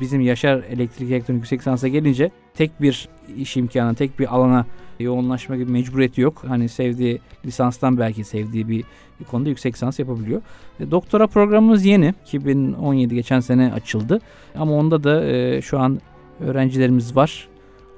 bizim 0.00 0.20
Yaşar 0.20 0.62
Elektrik 0.70 1.10
Elektronik 1.10 1.40
Yüksek 1.40 1.60
Lisans'a 1.60 1.88
gelince 1.88 2.30
tek 2.54 2.82
bir 2.82 3.08
iş 3.36 3.56
imkanı, 3.56 3.94
tek 3.94 4.18
bir 4.18 4.34
alana 4.34 4.66
yoğunlaşma 5.00 5.56
gibi 5.56 5.72
mecburiyeti 5.72 6.20
yok. 6.20 6.44
Hani 6.48 6.68
sevdiği 6.68 7.20
lisanstan 7.46 7.98
belki 7.98 8.24
sevdiği 8.24 8.68
bir 8.68 8.84
konuda 9.30 9.48
yüksek 9.48 9.74
lisans 9.74 9.98
yapabiliyor. 9.98 10.42
E, 10.80 10.90
doktora 10.90 11.26
programımız 11.26 11.84
yeni. 11.84 12.14
2017 12.26 13.14
geçen 13.14 13.40
sene 13.40 13.72
açıldı. 13.72 14.20
Ama 14.54 14.72
onda 14.72 15.04
da 15.04 15.24
e, 15.24 15.62
şu 15.62 15.78
an 15.78 16.00
öğrencilerimiz 16.40 17.16
var. 17.16 17.48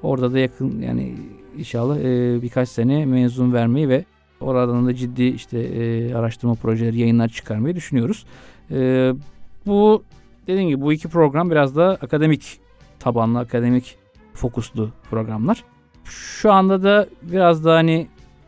Orada 0.03 0.33
da 0.33 0.39
yakın 0.39 0.79
yani 0.79 1.15
inşallah 1.57 1.97
e, 1.97 2.41
birkaç 2.41 2.69
sene 2.69 3.05
mezun 3.05 3.53
vermeyi 3.53 3.89
ve 3.89 4.05
oradan 4.39 4.87
da 4.87 4.95
ciddi 4.95 5.23
işte 5.23 5.59
e, 5.59 6.13
araştırma 6.13 6.55
projeleri, 6.55 6.99
yayınlar 6.99 7.29
çıkarmayı 7.29 7.75
düşünüyoruz. 7.75 8.25
E, 8.71 9.11
bu 9.65 10.03
dediğim 10.47 10.69
gibi 10.69 10.81
bu 10.81 10.93
iki 10.93 11.07
program 11.07 11.51
biraz 11.51 11.75
da 11.75 11.97
akademik 12.01 12.59
tabanlı, 12.99 13.39
akademik 13.39 13.97
fokuslu 14.33 14.89
programlar. 15.09 15.63
Şu 16.05 16.51
anda 16.51 16.83
da 16.83 17.07
biraz 17.21 17.65
da 17.65 17.73
hani 17.73 18.07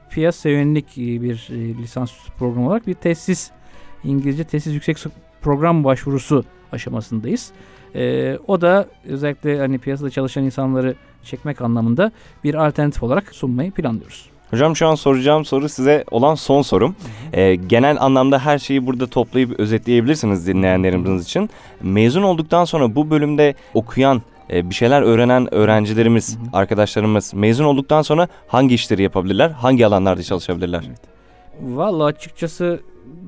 piyasa 0.09 0.49
yönelik 0.49 0.97
e, 0.97 1.21
bir 1.21 1.47
e, 1.51 1.77
lisansüstü 1.77 2.31
program 2.31 2.67
olarak 2.67 2.87
bir 2.87 2.93
tesis 2.93 3.51
İngilizce 4.03 4.43
tesis 4.43 4.73
yüksek 4.73 4.97
program 5.41 5.83
başvurusu 5.83 6.45
aşamasındayız. 6.71 7.51
E, 7.95 8.37
o 8.47 8.61
da 8.61 8.87
özellikle 9.05 9.59
hani 9.59 9.77
piyasada 9.77 10.09
çalışan 10.09 10.43
insanları 10.43 10.95
çekmek 11.23 11.61
anlamında 11.61 12.11
bir 12.43 12.67
alternatif 12.67 13.03
olarak 13.03 13.35
sunmayı 13.35 13.71
planlıyoruz. 13.71 14.29
Hocam 14.51 14.75
şu 14.75 14.87
an 14.87 14.95
soracağım 14.95 15.45
soru 15.45 15.69
size 15.69 16.03
olan 16.11 16.35
son 16.35 16.61
sorum. 16.61 16.95
Ee, 17.33 17.55
genel 17.55 18.01
anlamda 18.01 18.39
her 18.39 18.59
şeyi 18.59 18.87
burada 18.87 19.07
toplayıp 19.07 19.59
özetleyebilirsiniz 19.59 20.47
dinleyenlerimiz 20.47 21.23
için. 21.23 21.49
Mezun 21.81 22.23
olduktan 22.23 22.65
sonra 22.65 22.95
bu 22.95 23.09
bölümde 23.09 23.55
okuyan, 23.73 24.21
e, 24.49 24.69
bir 24.69 24.75
şeyler 24.75 25.01
öğrenen 25.01 25.53
öğrencilerimiz, 25.53 26.37
Hı 26.37 26.41
hı. 26.41 26.45
arkadaşlarımız 26.53 27.33
mezun 27.33 27.65
olduktan 27.65 28.01
sonra 28.01 28.27
hangi 28.47 28.75
işleri 28.75 29.01
yapabilirler, 29.01 29.49
hangi 29.49 29.87
alanlarda 29.87 30.23
çalışabilirler? 30.23 30.83
Vallahi 31.61 32.05
açıkçası 32.15 32.79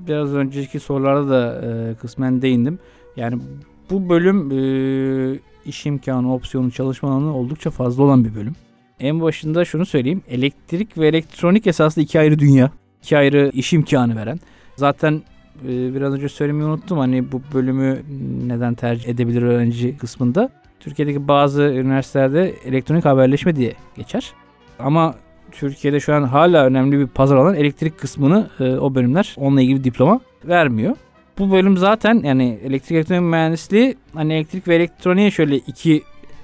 biraz 0.08 0.34
önceki 0.34 0.79
sorularda 0.79 1.29
da 1.29 1.62
e, 1.65 1.95
kısmen 1.95 2.41
değindim. 2.41 2.79
Yani 3.15 3.41
bu 3.89 4.10
bölüm 4.10 4.51
e, 4.51 5.39
iş 5.65 5.86
imkanı, 5.86 6.34
opsiyonu, 6.34 6.71
çalışma 6.71 7.10
alanı 7.10 7.38
oldukça 7.38 7.69
fazla 7.69 8.03
olan 8.03 8.25
bir 8.25 8.36
bölüm. 8.36 8.55
En 8.99 9.21
başında 9.21 9.65
şunu 9.65 9.85
söyleyeyim. 9.85 10.21
Elektrik 10.29 10.97
ve 10.97 11.07
elektronik 11.07 11.67
esasında 11.67 12.03
iki 12.03 12.19
ayrı 12.19 12.39
dünya. 12.39 12.71
iki 13.03 13.17
ayrı 13.17 13.51
iş 13.53 13.73
imkanı 13.73 14.15
veren. 14.15 14.39
Zaten 14.75 15.21
e, 15.63 15.95
biraz 15.95 16.13
önce 16.13 16.29
söylemeyi 16.29 16.65
unuttum. 16.65 16.97
Hani 16.97 17.31
bu 17.31 17.41
bölümü 17.53 17.99
neden 18.47 18.73
tercih 18.73 19.09
edebilir 19.09 19.41
öğrenci 19.41 19.97
kısmında. 19.97 20.49
Türkiye'deki 20.79 21.27
bazı 21.27 21.62
üniversitelerde 21.62 22.53
elektronik 22.65 23.05
haberleşme 23.05 23.55
diye 23.55 23.73
geçer. 23.95 24.33
Ama 24.79 25.15
Türkiye'de 25.51 25.99
şu 25.99 26.13
an 26.13 26.23
hala 26.23 26.65
önemli 26.65 26.99
bir 26.99 27.07
pazar 27.07 27.38
alan 27.38 27.55
elektrik 27.55 27.97
kısmını 27.97 28.49
e, 28.59 28.63
o 28.63 28.95
bölümler 28.95 29.35
onunla 29.38 29.62
ilgili 29.62 29.83
diploma 29.83 30.19
vermiyor. 30.45 30.95
Bu 31.39 31.51
bölüm 31.51 31.77
zaten 31.77 32.21
yani 32.23 32.59
elektrik 32.63 32.91
elektronik 32.91 33.21
mühendisliği 33.21 33.95
hani 34.13 34.33
elektrik 34.33 34.67
ve 34.67 34.75
elektroniğe 34.75 35.31
şöyle 35.31 35.57
iki 35.57 36.03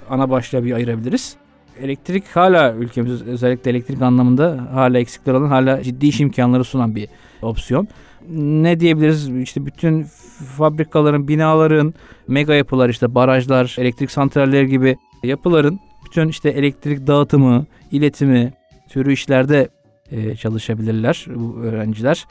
ana 0.10 0.30
başlığa 0.30 0.64
bir 0.64 0.74
ayırabiliriz. 0.74 1.38
Elektrik 1.82 2.24
hala 2.28 2.74
ülkemiz 2.74 3.28
özellikle 3.28 3.72
elektrik 3.72 4.02
anlamında 4.02 4.68
hala 4.74 5.00
eksikler 5.00 5.34
olan 5.34 5.48
hala 5.48 5.84
ciddi 5.84 6.08
iş 6.08 6.20
imkanları 6.20 6.64
sunan 6.64 6.96
bir 6.96 7.08
opsiyon. 7.42 7.88
Ne 8.30 8.80
diyebiliriz 8.80 9.30
işte 9.30 9.66
bütün 9.66 10.04
fabrikaların, 10.58 11.28
binaların, 11.28 11.94
mega 12.28 12.54
yapılar 12.54 12.90
işte 12.90 13.16
barajlar, 13.16 13.76
elektrik 13.80 14.12
santralleri 14.12 14.68
gibi 14.68 14.96
yapıların 15.24 15.80
bütün 16.06 16.28
işte 16.28 16.50
elektrik 16.50 17.08
dağıtımı, 17.08 17.66
iletimi 17.92 18.54
türü 18.90 19.14
işlerde 19.14 19.70
e, 20.12 20.36
çalışabilirler 20.36 21.26
bu 21.36 21.58
öğrenciler. 21.58 22.26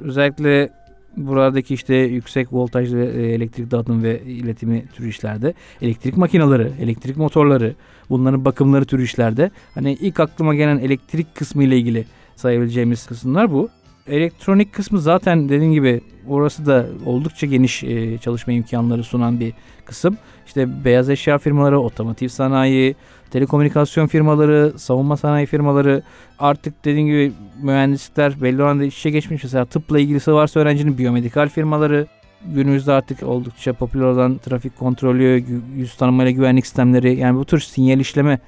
Özellikle 0.00 0.70
buradaki 1.16 1.74
işte 1.74 1.94
yüksek 1.94 2.52
voltajlı 2.52 2.98
e, 2.98 3.32
elektrik 3.32 3.70
dağıtım 3.70 4.02
ve 4.02 4.22
iletimi 4.22 4.84
türü 4.94 5.08
işlerde, 5.08 5.54
elektrik 5.82 6.16
makineleri, 6.16 6.72
elektrik 6.80 7.16
motorları, 7.16 7.74
bunların 8.10 8.44
bakımları 8.44 8.84
türü 8.84 9.02
işlerde. 9.02 9.50
Hani 9.74 9.92
ilk 9.92 10.20
aklıma 10.20 10.54
gelen 10.54 10.78
elektrik 10.78 11.34
kısmı 11.34 11.64
ile 11.64 11.78
ilgili 11.78 12.04
sayabileceğimiz 12.36 13.06
kısımlar 13.06 13.52
bu. 13.52 13.68
Elektronik 14.08 14.72
kısmı 14.72 15.00
zaten 15.00 15.48
dediğim 15.48 15.72
gibi 15.72 16.00
orası 16.28 16.66
da 16.66 16.86
oldukça 17.06 17.46
geniş 17.46 17.84
e, 17.84 18.18
çalışma 18.18 18.52
imkanları 18.52 19.04
sunan 19.04 19.40
bir 19.40 19.52
kısım. 19.84 20.18
İşte 20.46 20.84
beyaz 20.84 21.10
eşya 21.10 21.38
firmaları, 21.38 21.80
otomotiv 21.80 22.28
sanayi, 22.28 22.96
telekomünikasyon 23.30 24.06
firmaları, 24.06 24.78
savunma 24.78 25.16
sanayi 25.16 25.46
firmaları 25.46 26.02
artık 26.38 26.84
dediğim 26.84 27.06
gibi 27.06 27.32
mühendislikler 27.62 28.42
belli 28.42 28.62
oranda 28.62 28.84
iç 28.84 28.98
içe 28.98 29.10
geçmiş. 29.10 29.42
Mesela 29.42 29.64
tıpla 29.64 29.98
ilgisi 29.98 30.32
varsa 30.32 30.60
öğrencinin 30.60 30.98
biyomedikal 30.98 31.48
firmaları 31.48 32.06
günümüzde 32.46 32.92
artık 32.92 33.22
oldukça 33.22 33.72
popüler 33.72 34.04
olan 34.04 34.38
trafik 34.38 34.78
kontrolü, 34.78 35.44
yüz 35.76 35.96
tanımayla 35.96 36.32
güvenlik 36.32 36.66
sistemleri 36.66 37.16
yani 37.16 37.38
bu 37.38 37.44
tür 37.44 37.60
sinyal 37.60 38.00
işleme 38.00 38.38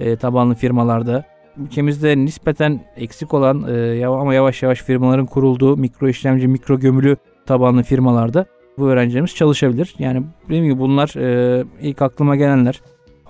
e, 0.00 0.16
tabanlı 0.16 0.54
firmalarda 0.54 1.24
ülkemizde 1.64 2.16
nispeten 2.16 2.80
eksik 2.96 3.34
olan 3.34 3.66
e, 3.74 4.06
ama 4.06 4.34
yavaş 4.34 4.62
yavaş 4.62 4.82
firmaların 4.82 5.26
kurulduğu 5.26 5.76
mikro 5.76 6.08
işlemci, 6.08 6.48
mikro 6.48 6.80
gömülü 6.80 7.16
tabanlı 7.46 7.82
firmalarda 7.82 8.46
bu 8.78 8.88
öğrencilerimiz 8.88 9.34
çalışabilir. 9.34 9.94
Yani 9.98 10.22
dediğim 10.46 10.64
gibi 10.64 10.78
bunlar 10.78 11.14
e, 11.16 11.64
ilk 11.82 12.02
aklıma 12.02 12.36
gelenler. 12.36 12.80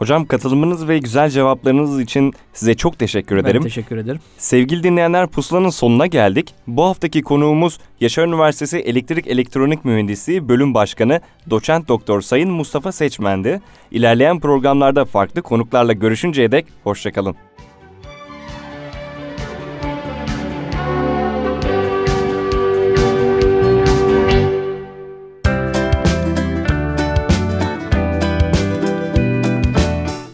Hocam 0.00 0.26
katılımınız 0.26 0.88
ve 0.88 0.98
güzel 0.98 1.30
cevaplarınız 1.30 2.00
için 2.00 2.34
size 2.52 2.74
çok 2.74 2.98
teşekkür 2.98 3.36
ederim. 3.36 3.60
Ben 3.60 3.62
teşekkür 3.62 3.96
ederim. 3.96 4.20
Sevgili 4.38 4.82
dinleyenler 4.82 5.26
pusulanın 5.26 5.70
sonuna 5.70 6.06
geldik. 6.06 6.54
Bu 6.66 6.84
haftaki 6.84 7.22
konuğumuz 7.22 7.78
Yaşar 8.00 8.26
Üniversitesi 8.26 8.78
Elektrik 8.78 9.26
Elektronik 9.26 9.84
Mühendisliği 9.84 10.48
Bölüm 10.48 10.74
Başkanı 10.74 11.20
Doçent 11.50 11.88
Doktor 11.88 12.20
Sayın 12.20 12.50
Mustafa 12.50 12.92
Seçmen'di. 12.92 13.60
İlerleyen 13.90 14.40
programlarda 14.40 15.04
farklı 15.04 15.42
konuklarla 15.42 15.92
görüşünceye 15.92 16.52
dek 16.52 16.66
hoşçakalın. 16.84 17.36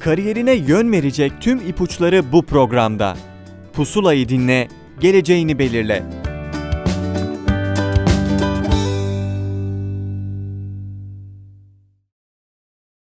Kariyerine 0.07 0.53
yön 0.55 0.93
verecek 0.93 1.33
tüm 1.41 1.59
ipuçları 1.59 2.33
bu 2.33 2.47
programda. 2.47 3.17
Pusulayı 3.73 4.29
dinle, 4.29 4.69
geleceğini 5.01 5.59
belirle. 5.59 6.03